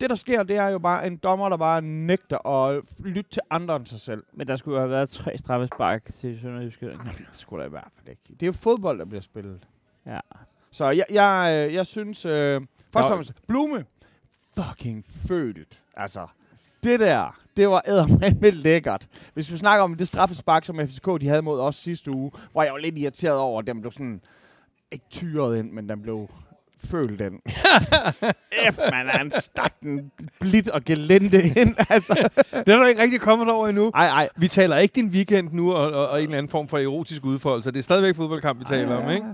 [0.00, 3.42] Det, der sker, det er jo bare en dommer, der bare nægter at lytte til
[3.50, 4.24] andre end sig selv.
[4.32, 6.86] Men der skulle jo have været tre straffespark til Sønderjyske.
[6.86, 8.22] Det skulle der i hvert fald ikke.
[8.28, 9.60] Det er jo fodbold, der bliver spillet.
[10.06, 10.18] Ja.
[10.70, 12.24] Så jeg, jeg, øh, jeg synes...
[12.26, 12.60] Øh,
[12.92, 13.84] først og fremmest, Blume.
[14.58, 15.80] Fucking født.
[15.96, 16.26] Altså,
[16.82, 19.06] det der, det var eddermame lækkert.
[19.34, 22.62] Hvis vi snakker om det straffespark, som FCK de havde mod os sidste uge, hvor
[22.62, 24.20] jeg var lidt irriteret over, at den blev sådan...
[24.90, 26.28] Ikke tyret ind, men den blev
[26.84, 27.40] følt ind.
[28.72, 31.74] F, man, han stak den blidt og gelente ind.
[31.88, 33.90] Altså, Det er du ikke rigtig kommet over endnu.
[33.94, 34.28] ej, ej.
[34.36, 37.24] Vi taler ikke din weekend nu, og, og, og en eller anden form for erotisk
[37.24, 37.70] udfoldelse.
[37.70, 39.26] Det er stadigvæk fodboldkamp, vi taler om, ikke?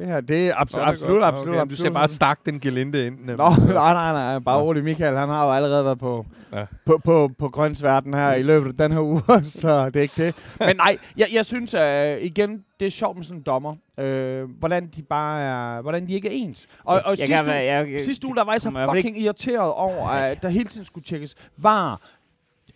[0.00, 1.70] Det her, det er abso- Nå, det er absolut, absolut, Okay, absolut.
[1.70, 3.16] Du skal bare stakke den gelente ind.
[3.18, 3.36] nemlig.
[3.36, 4.38] Nå, Så- nej, nej, nej.
[4.38, 4.84] Bare rolig.
[4.84, 6.64] Michael, han har jo allerede været på, Ja.
[6.86, 10.26] på, på, på grønsverden her i løbet af den her uge, så det er ikke
[10.26, 10.34] det.
[10.60, 11.80] Men nej, jeg, jeg synes uh,
[12.24, 13.70] igen, det er sjovt med sådan en dommer.
[14.02, 16.66] Uh, hvordan de bare er, hvordan de ikke er ens.
[16.84, 18.96] Og, og Jeg sidste, kan uge, jeg, jeg, sidste uge, der var jeg så fald
[18.96, 22.00] ikke- fucking irriteret over, at der hele tiden skulle tjekkes var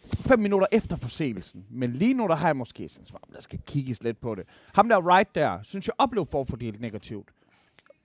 [0.04, 1.64] fem minutter efter forseelsen.
[1.70, 4.44] Men lige nu, der har jeg måske sådan svar, der skal kigges lidt på det.
[4.74, 7.28] Ham der right der, synes jeg oplever forfordelt negativt.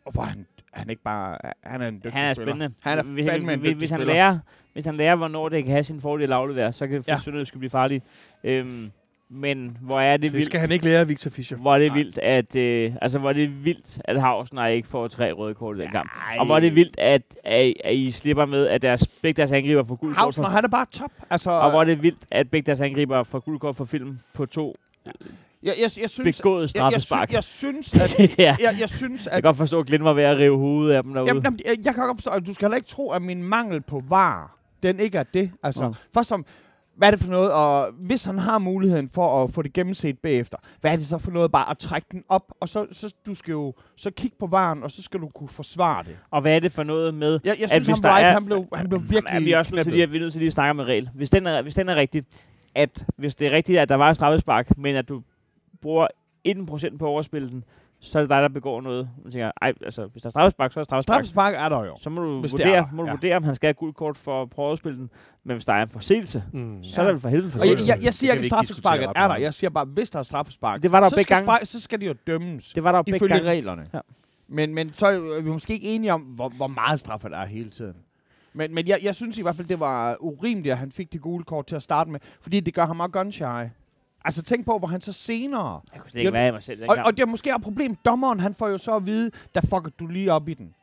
[0.06, 2.54] Og hvor han, han ikke bare, han er en dygtig Han er spiller.
[2.54, 2.76] spændende.
[2.84, 4.14] Han er hvis, fandme en hvis, hvis han spiller.
[4.14, 4.40] lærer,
[4.74, 7.18] hvis han lærer, hvornår det kan have sin fordel at aflevere, så kan Ja.
[7.18, 8.02] Sønderjyske blive farlig.
[8.44, 8.92] Øhm,
[9.32, 11.58] men hvor er det, Det vildt, skal han ikke lære, Victor Fischer.
[11.58, 11.98] hvor er det Nej.
[11.98, 15.78] vildt, at, øh, altså, hvor er det vildt, at Havsner ikke får tre røde kort
[15.78, 16.10] i den kamp.
[16.40, 19.52] Og hvor er det vildt, at, at, at I slipper med, at deres, begge deres
[19.52, 21.12] angriber får gul kort Hausner, for, han er bare top.
[21.30, 24.20] Altså, og hvor er det vildt, at begge deres angriber får gul kort for film
[24.34, 24.76] på to
[25.64, 26.62] jeg, jeg, jeg synes, begået jeg,
[26.92, 27.30] jeg, straffespark.
[27.30, 30.04] sy- jeg, synes, at, det jeg, jeg synes, Jeg at kan godt forstå, at Glenn
[30.04, 31.28] var ved at rive hovedet af dem derude.
[31.30, 33.44] Jamen, jamen, jeg, jeg kan godt forstå, at du skal heller ikke tro, at min
[33.44, 35.52] mangel på var, den ikke er det.
[35.64, 35.94] Altså, mm.
[36.14, 36.46] først som,
[37.00, 40.20] hvad er det for noget, og hvis han har muligheden for at få det gennemset
[40.20, 43.14] bagefter, hvad er det så for noget bare at trække den op, og så, så
[43.26, 46.18] du skal jo så kigge på varen, og så skal du kunne forsvare det.
[46.32, 48.32] Og hvad er det for noget med, Jeg, jeg At synes, hvis ham der er-
[48.34, 50.34] han blev, han blev virkelig er vi også nødt til lige, at, vi er nødt
[50.34, 51.10] til lige at snakke om en regel.
[51.14, 52.24] Hvis den er, hvis den er rigtig,
[52.76, 55.22] at hvis det er rigtigt, at der var et straffespark, men at du
[55.82, 56.08] bruger
[56.48, 57.64] 1% på at overspille den,
[58.02, 59.10] så er det dig, der begår noget.
[59.24, 61.16] Man tænker, ej, altså, hvis der er straffespark, så er der straffespark.
[61.16, 61.98] Straffespark er der jo.
[62.02, 63.14] Så må du, Hvis det er vurdere, der, må du ja.
[63.14, 65.10] vurdere, om han skal have gult kort for at prøve at overspille den.
[65.44, 66.84] Men hvis der er en forseelse, Mm.
[66.84, 67.90] så er der vel for helvede Og jeg, forseelse.
[67.90, 69.36] jeg, jeg siger Det ikke, at straffesparket er der.
[69.36, 71.82] Jeg siger bare, hvis der er straffespark, Det var der så, begge skal spar- så
[71.82, 72.74] skal de jo dømmes.
[72.74, 73.50] Det var der ifølge gange.
[73.50, 73.86] reglerne.
[73.94, 74.00] Ja.
[74.48, 77.46] Men, men så er vi måske ikke enige om, hvor, hvor meget straffe der er
[77.46, 77.96] hele tiden.
[78.54, 81.22] Men, men jeg, jeg synes i hvert fald, det var urimeligt, at han fik det
[81.22, 83.44] gule kort til at starte med, fordi det gør ham også gun shy.
[84.26, 85.82] Altså tænk på, hvor han så senere...
[85.94, 86.82] Jeg kunne slet ikke Ja, være i mig selv.
[86.82, 87.06] Og, dengang.
[87.06, 87.96] og det er måske et problem.
[87.96, 90.74] Dommeren, han får jo så at vide, der fucker du lige op i den.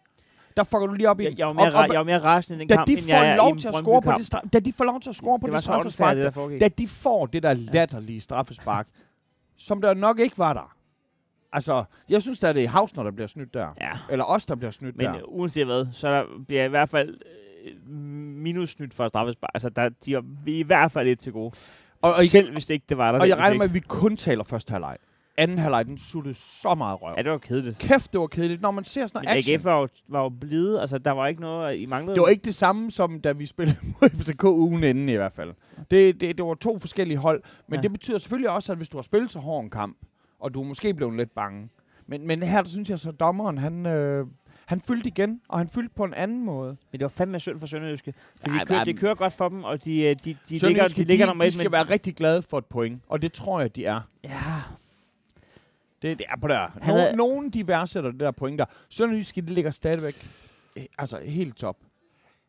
[0.57, 1.39] Der fucker du lige op i jeg, den.
[1.39, 3.03] jeg, var mere, og, og, jeg var mere rasende i den da kamp, de end
[3.09, 5.09] jeg er får i lov til at score på det, da de får lov til
[5.11, 8.87] at score på Det det straffespark, det da de får det der latterlige straffespark,
[9.57, 10.76] som der nok ikke var der.
[11.53, 13.68] Altså, jeg synes, at det er Hausner, der bliver snydt der.
[13.80, 13.91] Ja.
[14.11, 15.16] Eller os, der bliver snydt Men der.
[15.16, 17.18] øh, uanset hvad, så der bliver i hvert fald
[17.66, 17.91] øh,
[18.43, 19.51] minusnyt for straffespark.
[19.55, 21.55] Altså, der, de er i hvert fald lidt til gode.
[22.03, 23.19] Og, og, Selv hvis det ikke det var der.
[23.21, 24.97] og jeg regner med, at vi kun taler første halvleg.
[25.39, 27.15] Anden halvleg, den suttede så meget røv.
[27.17, 27.79] Ja, det var kedeligt.
[27.79, 28.63] Kæft, det var kedeligt.
[28.63, 29.55] Når man ser sådan noget action.
[29.55, 30.81] AGF var jo, var jo blide.
[30.81, 32.15] Altså, der var ikke noget, I manglede.
[32.15, 35.33] Det var ikke det samme, som da vi spillede mod FCK ugen inden i hvert
[35.33, 35.55] fald.
[35.91, 37.43] Det, det, det var to forskellige hold.
[37.69, 37.83] Men Ja.
[37.83, 39.97] det betyder selvfølgelig også, at hvis du har spillet så hård en kamp,
[40.41, 41.69] og du er måske blevet lidt bange.
[42.07, 44.27] Men, men her, der synes jeg så, at dommeren, han, øh,
[44.67, 46.69] han fyldte igen, og han fyldte på en anden måde.
[46.93, 48.14] Men det var fandme synd for Sønderjyske.
[48.41, 50.59] For Nej, de, kører, det kører godt for dem, og de, øh, de, de, ligger,
[50.59, 51.49] Sønderjyske, de ligger de, normalt.
[51.49, 54.01] de skal men- være rigtig glade for et point, og det tror jeg, de er.
[54.25, 54.43] Ja,
[56.03, 56.69] Det, det er på der.
[56.87, 58.64] Nogen, havde- nogen de værdsætter det der point der.
[58.89, 60.29] Sønderjyske, det ligger stadigvæk
[60.77, 61.77] øh, altså helt top.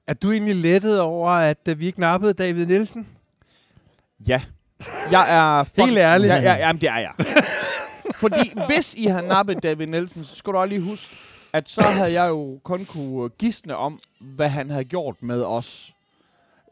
[0.08, 3.08] Er du egentlig lettet over, at øh, vi ikke nappede David Nielsen?
[4.28, 4.42] Ja.
[5.12, 5.66] Jeg er...
[5.86, 6.30] Helt ærligt.
[6.34, 7.12] Ja, ja, jamen, det er jeg.
[8.16, 11.16] Fordi hvis I har nappet David Nielsen, så skal du også lige huske,
[11.54, 15.94] at så havde jeg jo kun kunne gisne om, hvad han havde gjort med os.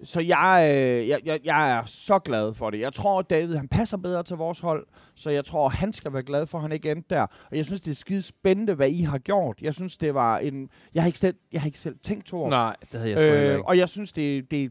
[0.03, 2.79] Så jeg, øh, jeg, jeg, jeg er så glad for det.
[2.79, 6.13] Jeg tror, at David han passer bedre til vores hold, så jeg tror, han skal
[6.13, 7.21] være glad for, at han ikke endte der.
[7.21, 9.57] Og jeg synes, det er skide spændende, hvad I har gjort.
[9.61, 10.69] Jeg synes, det var en...
[10.93, 12.49] Jeg har ikke selv, jeg har ikke selv tænkt to år.
[12.49, 13.67] Nej, det havde jeg sgu Øh, ikke.
[13.67, 14.69] og jeg synes, det, det er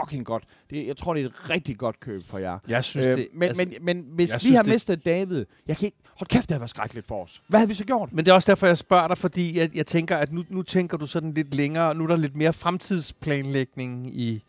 [0.00, 0.44] fucking godt.
[0.70, 2.58] Det, jeg tror, det er et rigtig godt køb for jer.
[2.68, 5.44] Jeg synes, Øh, det, men, altså, men, men hvis vi synes, har det- mistet David,
[5.66, 5.98] jeg kan ikke...
[6.18, 7.42] Hold kæft, det har været skrækkeligt for os.
[7.48, 8.12] Hvad havde vi så gjort?
[8.12, 10.62] Men det er også derfor, jeg spørger dig, fordi jeg, jeg tænker, at nu, nu
[10.62, 14.42] tænker du sådan lidt længere, nu er der lidt mere fremtidsplanlægning i,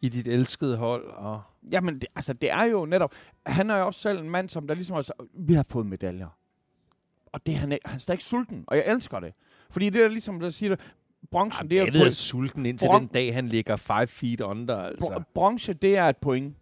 [0.00, 1.06] i dit elskede hold.
[1.10, 1.42] Og
[1.72, 3.12] Jamen, det, altså, det er jo netop...
[3.46, 5.86] Han er jo også selv en mand, som der ligesom har sagt, vi har fået
[5.86, 6.28] medaljer.
[7.32, 9.32] Og det er han, ikke- han er stadig sulten, og jeg elsker det.
[9.70, 10.76] Fordi det er ligesom, der siger,
[11.30, 14.76] bronzen, det er David er sulten indtil Bron- den dag, han ligger 5 feet under.
[14.76, 15.06] Altså.
[15.06, 16.56] Br- bronze, det er et point.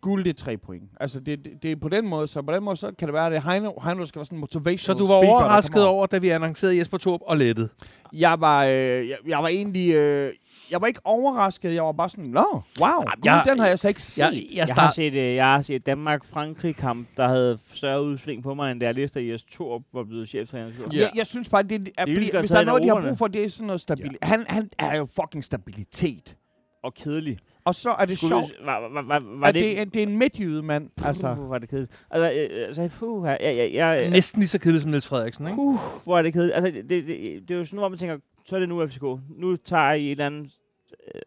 [0.00, 0.82] Guld, det er tre point.
[1.00, 3.14] Altså, det, det, det, er på den måde, så på den måde, så kan det
[3.14, 5.44] være, at det Heino, Heino skal være sådan en Så motivational du var speaker, der
[5.44, 7.70] overrasket over, da vi annoncerede Jesper Torp og lettet?
[8.12, 8.72] Jeg var, øh,
[9.08, 9.94] jeg, jeg var egentlig...
[9.94, 10.32] Øh,
[10.70, 13.78] jeg var ikke overrasket, jeg var bare sådan, nå, wow, jeg- jeg, den har jeg
[13.78, 14.22] så ikke set.
[14.22, 18.42] Jeg, Jeg, jeg har start, set, øh, jeg har set Danmark-Frankrig-kamp, der havde større udsving
[18.42, 20.70] på mig, end da jeg læste, at Jes Torp var blevet cheftræner.
[20.92, 20.98] Ja.
[21.00, 23.18] Jeg, jeg synes bare, det, er- Det fordi, hvis der er noget, de har brug
[23.18, 24.18] for, det er sådan noget stabilitet.
[24.22, 24.26] Ja.
[24.26, 26.36] Han, han er jo fucking stabilitet.
[26.82, 27.38] Og kedelig.
[27.64, 30.02] Og så er det Skulle sjovt, Var, var, var, var at det, det, er- det
[30.02, 30.90] er en midtjyde mand.
[31.04, 31.92] Altså, Uh, var det kedeligt.
[32.10, 35.58] Altså, øh, altså puh, jeg, jeg, jeg, næsten lige så kedelig som Niels Frederiksen, ikke?
[35.58, 36.54] uh, hvor er det kedeligt.
[36.54, 38.86] Altså, det, det, det, det er jo sådan, hvor man tænker, så er det nu
[38.86, 39.02] FCK.
[39.38, 40.52] Nu tager I et eller andet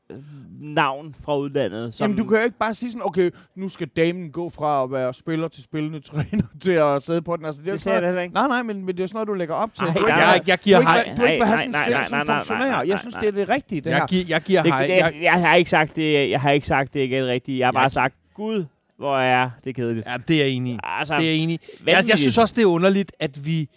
[0.09, 0.18] øh,
[0.59, 1.93] navn fra udlandet.
[1.93, 4.84] Som, Jamen, du kan jo ikke bare sige sådan, okay, nu skal damen gå fra
[4.84, 7.45] at være spiller til spillende træner til at sidde på den.
[7.45, 8.34] Altså, det er det sagde jeg ikke.
[8.34, 9.84] nej, nej, men, men det er jo sådan noget, du lægger op til.
[9.84, 10.16] Ej, du, er ikke.
[10.16, 11.16] Jeg, jeg du, giver er ikke, hej.
[11.18, 12.82] du er ikke vil have sådan en skæld som funktionær.
[12.82, 14.07] Jeg synes, det er det rigtige, det Jeg, her.
[14.07, 14.80] giver, jeg giver Det, hej.
[14.82, 17.28] Jeg, jeg, jeg, har ikke sagt det, jeg har ikke sagt, det er ikke det
[17.28, 17.59] rigtige.
[17.59, 18.66] Jeg har bare Jeg- sagt, Gud,
[18.97, 20.05] hvor er det kedeligt.
[20.07, 20.80] ja, det er jeg enig i.
[20.84, 21.89] Altså, Det er jeg enig i.
[21.89, 23.70] Jeg, jeg synes også, det er underligt, at vi...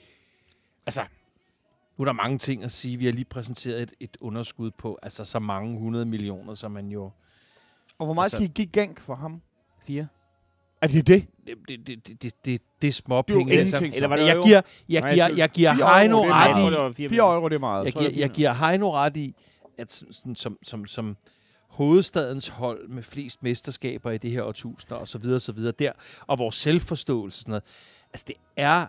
[0.86, 1.00] Altså,
[1.98, 2.96] nu er der mange ting at sige.
[2.96, 6.88] Vi har lige præsenteret et, et underskud på altså så mange 100 millioner, som man
[6.88, 7.10] jo...
[7.98, 9.42] Og hvor meget Altså- skal I give gænk for ham?
[9.86, 10.08] Fire.
[10.80, 11.26] Er det det?
[11.46, 13.58] Det, det, det, det, det, det er små Det er.
[13.60, 13.90] Altså.
[13.94, 16.60] Eller var det jeg giver, jeg Nej, giver, jeg giver Heino ret i...
[16.60, 17.84] tror, det var fire 4 euro, det er meget.
[17.84, 19.34] Jeg giver, er jeg giver Heino ret i,
[19.78, 21.16] at som, sådan, som, som, som
[21.68, 25.72] hovedstadens hold med flest mesterskaber i det her årtusinder, og så videre, og så videre
[25.78, 25.92] der,
[26.26, 27.64] og vores selvforståelse, sådan noget.
[28.12, 28.86] Altså, det er,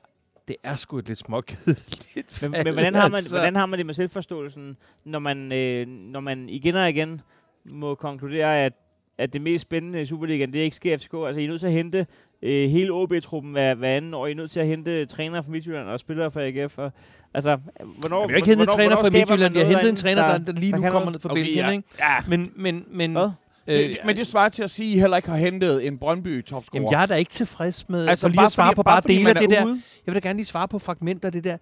[0.47, 3.35] det er sgu et lidt småkedeligt Men, fald, men hvordan, har man, altså.
[3.35, 7.21] hvordan har man det med selvforståelsen, når man, øh, når man igen og igen
[7.65, 8.73] må konkludere, at,
[9.17, 11.13] at det mest spændende i Superligaen, det er ikke sker FCK.
[11.27, 12.07] Altså, I er nødt til at hente
[12.41, 14.27] øh, hele OB-truppen hver, hver anden år.
[14.27, 16.77] I er nødt til at hente trænere fra Midtjylland og spillere fra AGF.
[16.77, 16.91] Og,
[17.33, 17.57] altså,
[17.99, 19.53] hvornår, Vi har ikke hentet hvornår- træner hvornår fra Midtjylland.
[19.53, 21.69] Vi har hentet en træner, der, der lige nu kommer fra Okay, Belgien, ja.
[21.71, 21.83] ikke?
[21.99, 22.17] Ja.
[22.27, 23.29] Men, men, men, Hvad?
[23.67, 25.97] Øh, Det, men det svarer til at sige, at I heller ikke har hentet en
[25.97, 26.81] Brøndby topscorer.
[26.81, 29.01] Jamen, jeg er da ikke tilfreds med, altså, for lige at svare fordi- på bare,
[29.01, 29.65] fordi dele af det der.
[29.65, 29.81] ude.
[30.05, 31.57] Jeg vil da gerne lige svare på fragmenter af det der.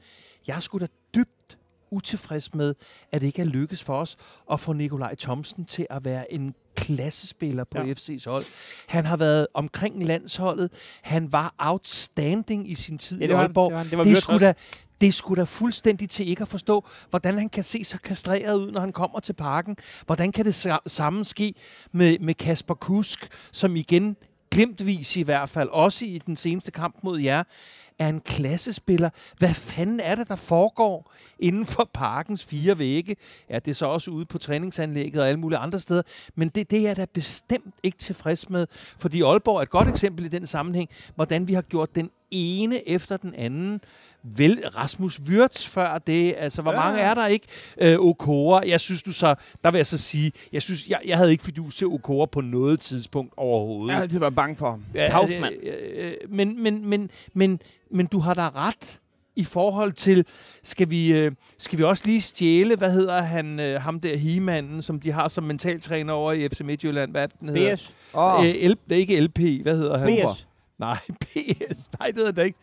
[0.48, 1.58] Jeg er sgu da dybt
[1.92, 2.76] utilfreds med,
[3.12, 4.18] at det ikke er lykkes for os
[4.52, 7.94] at få Nikolaj Thomsen til at være en klassespiller på Ja.
[7.94, 8.44] FC's hold.
[8.88, 10.72] Han har været omkring landsholdet.
[11.02, 13.50] Han var outstanding i sin tid Ja, i det var, han.
[13.50, 13.70] Aalborg.
[13.72, 14.54] det var, det var Det Wirtz sgu da,
[15.02, 18.56] det er sgu da fuldstændig til ikke at forstå, hvordan han kan se så kastreret
[18.56, 19.78] ud, når han kommer til parken.
[20.06, 21.54] Hvordan kan det samme ske
[21.92, 24.18] med, med Kasper Kusk, som igen,
[24.52, 27.44] glimtvis i hvert fald, også i den seneste kamp mod jer,
[28.00, 29.10] er en klassespiller.
[29.38, 33.16] Hvad fanden er det, der foregår inden for parkens fire vægge?
[33.50, 36.02] Ja, det er så også ude på træningsanlægget og alle mulige andre steder.
[36.36, 38.68] Men det, det er jeg da bestemt ikke tilfreds med.
[38.98, 42.90] Fordi Aalborg er et godt eksempel i den sammenhæng, hvordan vi har gjort den ene
[42.90, 43.82] efter den anden.
[44.36, 46.36] Vel, Rasmus Wirtz før det.
[46.38, 46.78] Altså, hvor Ja.
[46.80, 47.48] mange er der ikke?
[47.82, 48.62] Øh, Okora.
[48.68, 51.44] Jeg synes du så, der vil jeg så sige, jeg synes, jeg, jeg havde ikke
[51.44, 53.96] fidus til Okora på noget tidspunkt overhovedet.
[53.96, 54.86] Har altid været bange for ham.
[54.96, 55.44] Ja, Kaufmann.
[55.46, 57.60] altså, øh, øh, men, men, men, men,
[57.92, 59.00] men du har da ret
[59.36, 60.26] i forhold til,
[60.64, 64.82] skal vi, øh, skal vi også lige stjæle, hvad hedder han, øh, ham der himanden,
[64.82, 67.76] som de har som mentaltræner over i FC Midtjylland, hvad det, den hedder?
[67.76, 67.94] BS.
[68.14, 70.08] Oh, Øh, L, det er ikke LP, hvad hedder han?
[70.36, 70.48] BS.
[70.80, 71.90] Nej, BS.
[72.00, 72.58] Nej, det hedder det ikke.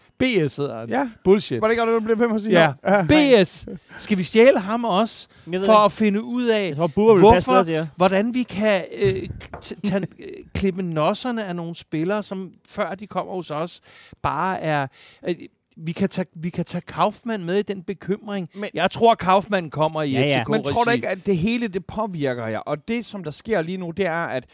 [0.46, 0.88] BS hedder han.
[0.88, 1.60] ja, Bullshit.
[1.60, 3.42] var det ikke godt, at du blev ved med at sige Ja?
[3.42, 3.66] BS.
[4.04, 5.72] Skal vi stjæle ham også, for ikke.
[5.72, 7.52] at finde ud af, tror, Bure vil passe Hvorfor?
[7.52, 7.86] bedre til jer.
[7.96, 9.28] hvordan vi kan øh,
[9.64, 13.80] t- tage, øh, klippe nosserne af nogle spillere, som før de kommer hos os,
[14.22, 14.86] bare er...
[15.28, 15.34] Øh,
[15.76, 18.48] vi kan, tage, vi kan tage Kaufmann med i den bekymring.
[18.54, 20.42] Men- Men, jeg tror, Kaufmann kommer i Ja, ja.
[20.42, 22.58] FCK Men tror du ikke, at det hele det påvirker jer?
[22.58, 24.44] Og det, som der sker lige nu, det er, at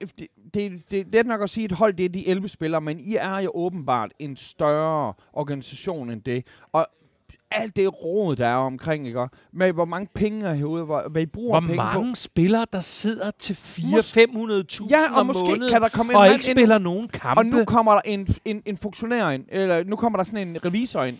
[0.00, 2.48] det, det, det, det er nok at sige, at et hold det er de 11
[2.48, 6.44] spillere, men I er jo åbenbart en større organisation end det.
[6.72, 6.86] Og
[7.50, 9.28] alt det råd, der er omkring, ikke?
[9.52, 12.80] med hvor mange penge er herude, hvor, hvad I bruger Hvor penge mange spillere, der
[12.80, 14.86] sidder til Mås- 400-500.000 på.
[14.90, 17.38] Ja, og om måske måneden, kan der komme en og ikke ind, spiller nogen kampe.
[17.40, 20.64] og nu kommer der en, en, en funktionær ind, eller nu kommer der sådan en
[20.64, 21.18] revisor ind,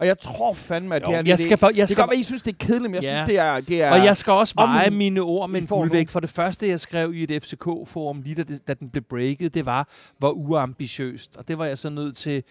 [0.00, 1.22] Og jeg tror fandme, at Jo, det er...
[1.26, 2.94] jeg skal for- jeg det skal- kan godt være, I synes, det er kedeligt, men
[2.94, 3.16] jeg Ja.
[3.16, 3.60] synes, det er...
[3.60, 6.10] Det er Og jeg skal også veje mine ord med en guldvægt.
[6.10, 9.54] For det første, jeg skrev i et FCK-forum, lige da, det, da den blev breaket,
[9.54, 9.88] det var,
[10.18, 11.36] hvor uambitiøst.
[11.36, 12.42] Og det var jeg så nødt til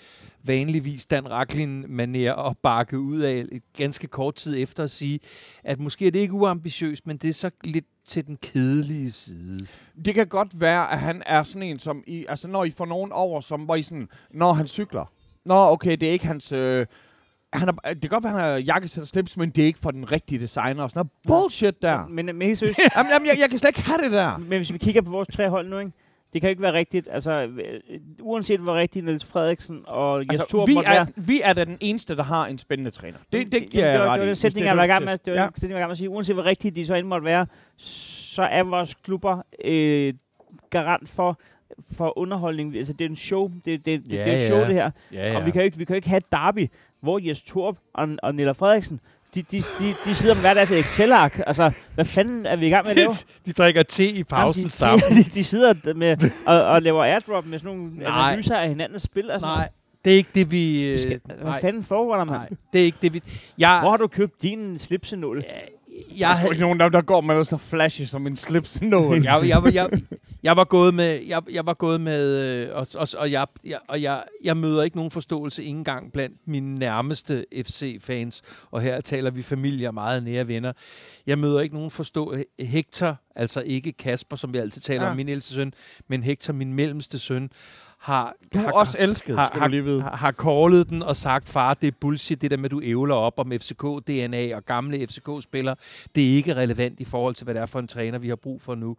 [0.43, 5.19] vanligvis Dan Raklin manér at bakke ud af et ganske kort tid efter at sige,
[5.63, 9.67] at måske er det ikke uambitiøst, men det er så lidt til den kedelige side.
[10.05, 12.85] Det kan godt være, at han er sådan en, som I, altså når I får
[12.85, 15.05] nogen over, som hvor I sådan, når han cykler.
[15.45, 16.51] Nå, okay, det er ikke hans...
[16.51, 16.85] Øh,
[17.53, 19.65] han er, det kan godt være, at han er jakkesæt og slips, men det er
[19.65, 22.07] ikke for den rigtige designer og sådan noget bullshit der.
[22.07, 24.37] Men, men helt seriøst, jamen, jamen, jeg, jeg kan slet ikke have det der.
[24.37, 25.91] men hvis vi kigger på vores tre hold nu, ikke?
[26.33, 27.07] det kan jo ikke være rigtigt.
[27.11, 27.79] Altså, øh,
[28.21, 31.65] uanset hvor rigtigt Niels Frederiksen og Jes Altså, Torup vi, er, være, vi er da
[31.65, 33.17] den eneste, der har en spændende træner.
[33.31, 34.67] Det, det Jamen, giver det jeg var, ret det var i, den hvis sætning, det
[34.67, 35.45] jeg var i det, gang med, det var Ja.
[35.45, 36.09] den sætning, jeg var gang med at sige.
[36.09, 37.45] Uanset hvor rigtigt de så end måtte være,
[37.77, 40.13] så er vores klubber øh,
[40.69, 41.39] garant for
[41.97, 42.75] for underholdning.
[42.77, 43.51] Altså, det er en show.
[43.65, 44.67] Det, det, det, Ja, det er et show, ja.
[44.67, 44.91] det her.
[45.11, 46.67] Ja, Og vi kan jo ikke, vi kan jo ikke have et derby,
[47.01, 48.99] hvor Jes Torp og, og Nilla Frederiksen,
[49.35, 51.41] de, de, de, de sidder med hver deres Excel-ark.
[51.47, 53.11] Altså, hvad fanden er vi i gang med at lave?
[53.45, 55.01] de drikker te i pausen Jamen, sammen.
[55.09, 56.17] de, de, de sidder med
[56.47, 58.27] og, og laver airdrop med sådan nogle Nej.
[58.29, 59.69] analyser af hinandens spil og sådan Nej,
[60.05, 60.87] det er ikke det, vi...
[60.87, 62.37] Øh, Skal, hvad nej, fanden foregår der, mand?
[62.37, 63.21] nej, det er ikke det, vi...
[63.57, 65.41] Jeg, Hvor har du købt din slipsenål?
[65.41, 65.47] Der
[66.17, 69.23] jeg, er sgu ikke nogen, der, der går med så flashy som en slips nål.
[69.23, 69.89] jeg, jeg, jeg,
[70.43, 73.79] jeg var gået med, jeg, jeg var gået med, øh, og, og, og, jeg, jeg,
[73.87, 78.41] og jeg, jeg møder ikke nogen forståelse ikke engang blandt mine nærmeste FC-fans,
[78.71, 80.73] og her taler vi familie og meget nære venner.
[81.27, 85.09] Jeg møder ikke nogen forstå Hector, altså ikke Kasper, som vi altid taler Ja.
[85.09, 85.73] om, min ældste søn,
[86.07, 87.49] men Hector, min mellemste søn,
[87.99, 90.01] har, Du har, også elsket, har, skal har, du lige vide.
[90.01, 93.15] har, har callet den og sagt, far, det er bullshit, det der med, du ævler
[93.15, 95.75] op om FCK-DNA og gamle FCK-spillere.
[96.15, 98.35] Det er ikke relevant i forhold til, hvad det er for en træner, vi har
[98.35, 98.97] brug for nu.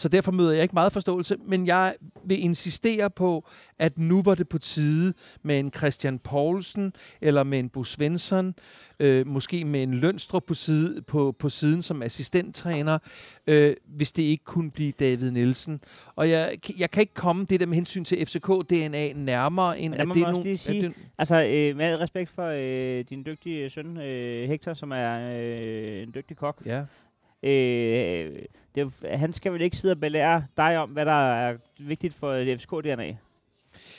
[0.00, 1.94] Så derfor møder jeg ikke meget forståelse, men jeg
[2.24, 3.48] vil insistere på,
[3.78, 8.54] at nu var det på tide med en Christian Poulsen, eller med en Bo Svensson,
[9.00, 12.98] øh, måske med en Lønstrup på, side, på, på siden som assistenttræner,
[13.46, 15.80] øh, hvis det ikke kunne blive David Nielsen.
[16.16, 20.08] Og jeg, jeg kan ikke komme det der med hensyn til FCK-DNA nærmere, end at
[20.14, 20.56] det er nogle...
[20.56, 25.38] sige- det, Altså, øh, med respekt for øh, din dygtige søn, øh, Hector, som er
[25.40, 26.62] øh, en dygtig kok.
[26.66, 26.84] ja.
[27.42, 28.32] Øh,
[28.74, 32.56] det han skal vel ikke sidde og belære dig om, hvad der er vigtigt for
[32.56, 33.16] FCK-DNA?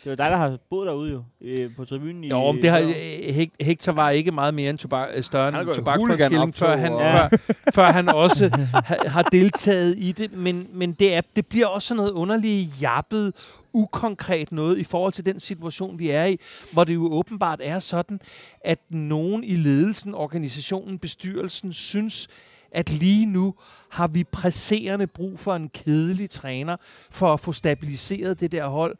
[0.04, 2.24] Det er jo dig, der har boet derude jo, øh, på tribunen.
[2.24, 5.62] Jo, i, men det har, Hector var ikke meget mere end tobak, øh, større har
[5.62, 8.50] end tobakfolkskilling, før han, hooligan-optog før, før han også
[8.86, 10.34] ha, har deltaget i det.
[10.34, 13.34] Men, men det, er, det bliver også sådan noget underligt jappet,
[13.74, 16.38] ukonkret noget i forhold til den situation, vi er i,
[16.72, 18.22] hvor det jo åbenbart er sådan,
[18.62, 22.28] at nogen i ledelsen, organisationen, bestyrelsen synes,
[22.72, 23.56] at lige nu
[23.90, 26.78] har vi presserende brug for en kedelig træner
[27.10, 28.96] for at få stabiliseret det der hold.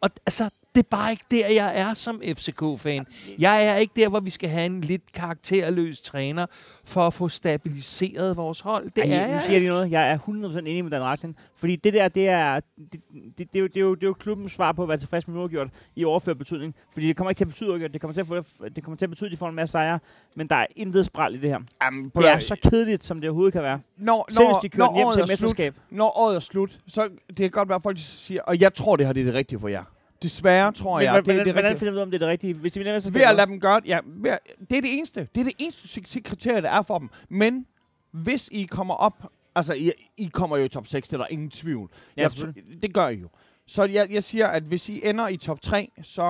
[0.00, 3.06] Og altså, det er bare ikke der, jeg er som FCK-fan.
[3.38, 6.46] Jeg er ikke der, hvor vi skal have en lidt karakterløs træner
[6.84, 8.90] for at få stabiliseret vores hold.
[8.96, 9.90] Det Ej, er nu jeg siger lige noget.
[9.90, 11.36] Jeg er 100% enig med Dan Racklin.
[11.56, 12.60] Fordi det der, det er,
[12.92, 13.00] det,
[13.38, 14.98] det, det, er jo, det, er jo, det er jo klubbens svar på at være
[14.98, 16.74] tilfreds med uafgjort i overført betydning.
[16.92, 17.92] Fordi det kommer ikke til at betyde uafgjort.
[17.92, 19.72] Det kommer til at, få, det kommer til at betyde, at de får en masse
[19.72, 19.98] sejre.
[20.36, 21.58] Men der er intet spræl i det her.
[21.82, 23.80] Jamen, på Det er så kedeligt, som det overhovedet kan være.
[23.96, 25.74] når, Selv hvis når, de kører når, hjem året til er slut, mesterskab.
[25.90, 28.96] når året er slut, så det kan godt være, at folk siger, og jeg tror,
[28.96, 29.84] det her det er det rigtige for jer.
[30.22, 31.78] Desværre tror Men jeg, hvordan, det er det hvordan rigtige.
[31.78, 32.54] finder du ud om det er det rigtige?
[32.54, 33.26] Hvis de vinder Ved mesterskabet?
[33.28, 33.86] at lade dem gøre det.
[33.88, 34.38] Ja, ved at,
[34.70, 35.28] det er det eneste.
[35.34, 37.08] Det er det eneste sek- kriterie, der er for dem.
[37.28, 37.66] Men
[38.12, 41.26] hvis I kommer op, altså I, I kommer jo i top 6, det er der
[41.30, 41.90] ingen tvivl.
[42.16, 43.28] Ja, jeg, det gør I jo.
[43.66, 46.22] Så jeg, jeg siger, at hvis I ender i top 3, så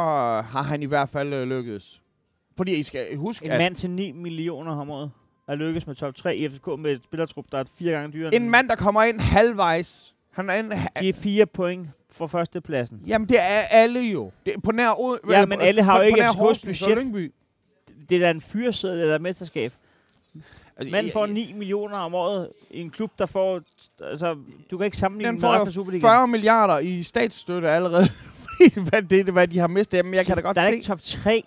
[0.47, 2.01] har han i hvert fald øh, lykkedes.
[2.57, 5.11] Fordi I skal huske, En at mand til 9 millioner om året
[5.49, 8.35] er lykkes med top 3 i FCK med et spillertrup, der er fire gange dyrere.
[8.35, 13.01] en mand, der kommer ind halvvejs, han er en, De er fire point for førstepladsen.
[13.07, 14.31] Jamen, det er alle jo.
[14.47, 16.23] Det er på nær ud, Ja, øh, men på- alle har på, jo ikke på
[16.23, 17.05] nær FCK's Horsens og budget.
[17.05, 17.33] Lyngby.
[18.09, 19.73] Det er da en fyrsæde eller et mesterskab.
[20.77, 23.61] Altså, jeg- får 9 millioner om året i en klub, der får...
[24.01, 24.37] Altså,
[24.71, 26.01] du kan ikke sammenligne Den med får resten af Superligaen.
[26.11, 28.05] 40 milliarder i statsstøtte allerede.
[28.91, 29.97] hvad, det, hvad de har mistet.
[29.99, 30.73] Jamen, jeg kan da godt der er se.
[30.75, 31.45] ikke top 3.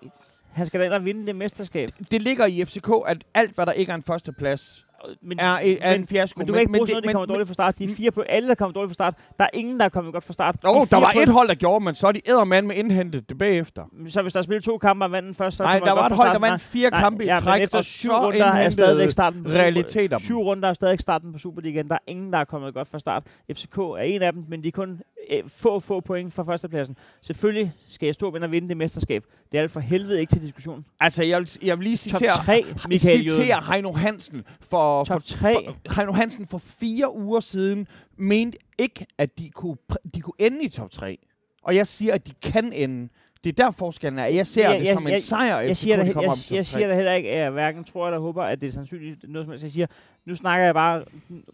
[0.52, 1.90] Han skal da ind og vinde det mesterskab.
[2.12, 4.86] Det ligger i FCK, at alt, hvad der ikke er en førsteplads,
[5.22, 5.60] Men, er, er
[5.94, 6.38] en men, fiasko.
[6.38, 7.80] men du kan ikke bruge sådan noget, de kommer dårligt fra start.
[7.80, 9.14] De er fire på alle, der kommer dårligt fra start.
[9.38, 10.56] Der er ingen, der er kommet godt fra start.
[10.62, 13.30] De Jo, der var et hold, der gjorde, men så er de ædermand med indhentet
[13.30, 13.84] det bagefter.
[14.08, 16.06] Så hvis der er spillet to kampe og vandt den første, så Nej, der var
[16.10, 18.46] et hold, der vandt fire Nej, kampe i ja, træk, efter og syv så runder
[18.46, 20.18] er stadigvæk indhentede starten på realiteter.
[20.18, 21.88] Syv runder er stadig starten på Superligaen.
[21.88, 23.24] Der er ingen, der er kommet godt fra start.
[23.54, 25.02] FCK er en af dem, men de er kun
[25.48, 26.98] få, få point fra førstepladsen.
[27.22, 29.26] Selvfølgelig skal jeg stå og vinde det mesterskab.
[29.52, 30.86] Det er alt for helvede ikke til diskussion.
[31.00, 33.42] Altså, jeg vil, jeg vil lige Top citere, 3, Michael Jøden.
[33.42, 35.54] citere Heino Hansen for, for, Top 3.
[35.54, 39.78] for, Heino Hansen for fire uger siden mente ikke, at de kunne,
[40.14, 41.18] de kunne ende i top 3.
[41.64, 43.10] Og jeg siger, at de kan ende.
[43.44, 44.26] Det er der forskellen er.
[44.26, 46.32] Jeg ser Ja, det jeg- som en jeg- sejr, at jeg siger, de det, kommer
[46.50, 48.72] jeg, jeg siger det heller ikke, at jeg hverken tror eller håber, at det er
[48.72, 49.64] sandsynligt noget som helst.
[49.64, 49.88] Jeg siger,
[50.26, 51.04] nu snakker jeg bare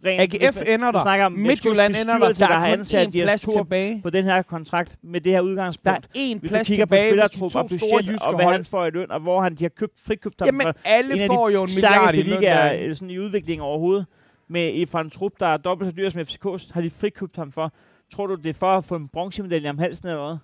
[0.04, 0.34] rent...
[0.34, 1.02] AGF ender der.
[1.02, 2.26] snakker jeg om Midtjylland ender der.
[2.26, 4.00] Der der er kun én plads tilbage.
[4.02, 5.98] på den her kontrakt med det her Der udgangspunkt.
[6.16, 8.64] er én plads du kigger på tilbage, hvis de to store jyske og hvad han
[8.64, 11.48] får i løn, og hvor han de har købt, frikøbt ham Jamen, alle en får
[11.48, 12.42] de jo en milliard i løn.
[12.42, 12.72] der.
[12.80, 14.06] øh, sådan i udvikling overhovedet.
[14.48, 17.36] Med i- fra en trup, der er dobbelt så dyr som FCK's, har de frikøbt
[17.36, 17.72] ham for.
[18.12, 20.36] Tror du, det er for at få en bronzemedalje om halsen eller hvad?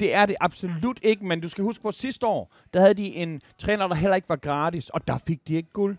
[0.00, 2.94] Det er det absolut ikke, men du skal huske på, at sidste år, der havde
[2.94, 5.96] de en træner, der heller ikke var gratis, og der fik de ikke guld.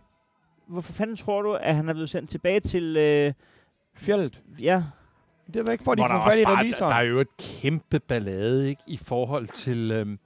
[0.67, 2.97] Hvorfor fanden tror du, at han er blevet sendt tilbage til...
[2.97, 3.33] Øh,
[3.95, 4.41] Fjellet.
[4.59, 4.83] ja,
[5.53, 6.91] Det var ikke for, at de også fat i der, revisoren.
[6.91, 10.19] der er jo et kæmpe ballade ikke, i forhold til, øhm,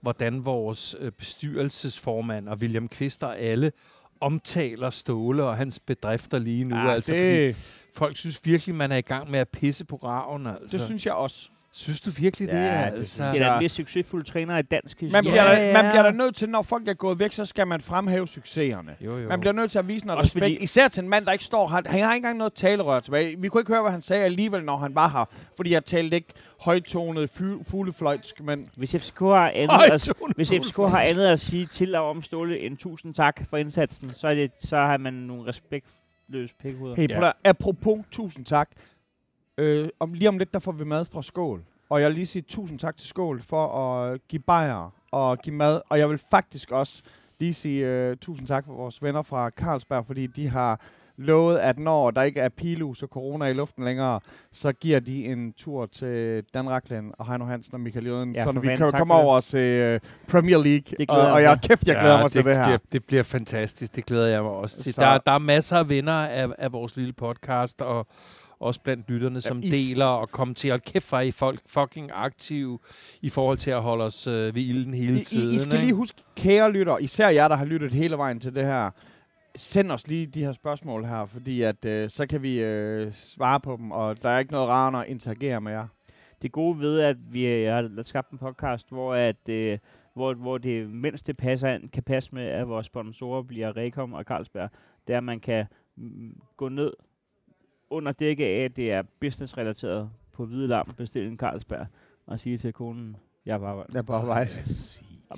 [0.00, 3.72] hvordan vores øh, bestyrelsesformand og William Kvist og alle
[4.20, 6.76] omtaler Ståle og hans bedrifter lige nu.
[6.76, 7.56] Ja, altså, fordi det,
[7.94, 10.46] folk synes virkelig, man er i gang med at pisse på graven.
[10.46, 10.66] Altså.
[10.76, 11.50] det synes jeg også.
[11.78, 12.54] Synes du virkelig det?
[12.54, 13.24] Ja, det altså?
[13.24, 13.52] det er da Ja.
[13.52, 15.22] den mest succesfulde træner i dansk Man historie.
[15.30, 15.90] bliver, Ja, der, man ja.
[15.90, 18.96] bliver der nødt til, når folk er gået væk, så skal man fremhæve succeserne.
[19.00, 19.28] Jo, jo.
[19.28, 20.44] Man bliver nødt til at vise noget Også respekt.
[20.44, 20.62] fordi-.
[20.62, 21.74] Især til en mand, der ikke står her.
[21.74, 23.40] Han har ikke engang noget talerør tilbage.
[23.40, 25.24] Vi kunne ikke høre, hvad han sagde alligevel, når han var her.
[25.56, 26.28] Fordi jeg talte ikke
[26.60, 28.68] højtonet fu- fuglefløjtsk, men...
[28.76, 30.48] Hvis FCK har andet, at, hvis.
[30.50, 34.28] FCK har andet at sige til og om Ståle end tusind tak for indsatsen, så,
[34.28, 36.96] er det, så har man nogle respektløse pikhoveder.
[36.96, 37.24] Hey, Ja.
[37.26, 37.32] ja.
[37.44, 38.70] apropos, tusind tak.
[39.58, 41.62] Øh, om, lige om lidt, der får vi mad fra Skål.
[41.90, 45.56] Og jeg vil lige sige tusind tak til Skål for at give bajer og give
[45.56, 45.80] mad.
[45.88, 47.02] Og jeg vil faktisk også
[47.40, 50.80] lige sige øh, tusind tak for vores venner fra Carlsberg, fordi de har
[51.16, 54.20] lovet, at når der ikke er pilus og corona i luften længere,
[54.52, 58.38] så giver de en tur til Dan Raklen og Heino Hansen og Michael Jøden, Ja,
[58.38, 60.00] ja, så vi kan komme over og se øh,
[60.30, 60.96] Premier League.
[60.98, 62.70] Det og, og jeg kæft, jeg glæder mig til det her.
[62.78, 63.96] Det, det bliver fantastisk.
[63.96, 64.94] Det glæder jeg mig også til.
[64.94, 68.06] Så- Der, der er masser af venner af, af vores lille podcast, og
[68.60, 70.78] også blandt lytterne, som I- deler og kommenterer.
[70.78, 72.78] Kæft, hvor er I folk fucking aktive
[73.22, 75.52] i forhold til at holde os øh, ved ilden hele I, tiden.
[75.52, 75.84] I, I skal ikke?
[75.84, 78.90] lige huske, kære lytter, især jer, der har lyttet hele vejen til det her,
[79.56, 83.60] send os lige de her spørgsmål her, fordi at, øh, så kan vi øh, svare
[83.60, 85.86] på dem, og der er ikke noget rarere at interagere med jer.
[86.42, 89.78] Det gode ved, at vi øh, har skabt en podcast, hvor, at, øh,
[90.14, 94.24] hvor, hvor det, det passer ind, kan passe med, at vores sponsorer bliver Rekom og
[94.24, 94.70] Carlsberg,
[95.06, 95.64] det er, at man kan
[95.96, 96.92] mm, gå ned
[97.90, 101.86] under dække af, at det er businessrelateret på Hvide Lam, bestille en Carlsberg,
[102.26, 103.16] og sige til konen,
[103.46, 103.90] jeg er på arbejde.
[103.92, 104.48] Jeg er på vej.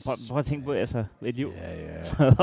[0.05, 1.53] Prøv, prøv at tænke på, altså, et liv.
[1.57, 2.31] Ja, ja.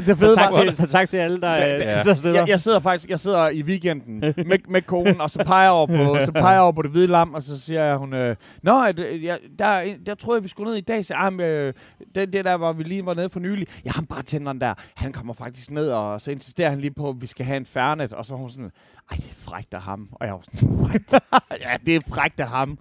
[0.00, 1.72] det Så tak, til, så tak til alle, der Ja.
[1.72, 2.02] Ja.
[2.02, 2.34] sidder steder.
[2.34, 5.70] jeg, jeg sidder faktisk jeg sidder i weekenden med, med konen, og så peger jeg
[5.70, 8.14] over på, så peger jeg over på det hvide lam, og så siger jeg, hun,
[8.14, 11.14] øh, Nå, at, øh, jeg, der, der troede jeg, vi skulle ned i dag, så
[11.16, 11.74] ah, øh,
[12.14, 15.12] det, det der, hvor vi lige var nede for nylig, ja, ham bartenderen der, han
[15.12, 18.12] kommer faktisk ned, og så insisterer han lige på, at vi skal have en fernet,
[18.12, 18.70] og så er hun sådan,
[19.10, 21.12] ej, det er frækt af ham, og jeg var sådan, frækt.
[21.64, 22.78] ja, det er frækt af ham.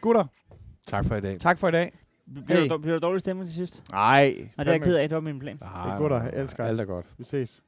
[0.00, 0.24] Gutter,
[0.86, 1.40] Tak for i dag.
[1.40, 1.98] tak for i dag.
[2.44, 2.68] Bliver, Hey.
[2.68, 3.82] der, bliver der dårlig stemning til sidst?
[3.92, 4.24] Nej,
[4.56, 5.08] Nej, det er jeg ked af.
[5.08, 5.56] Det var min plan.
[5.56, 7.06] Det er gutter, jeg elsker Alt er godt.
[7.18, 7.62] Vi ses.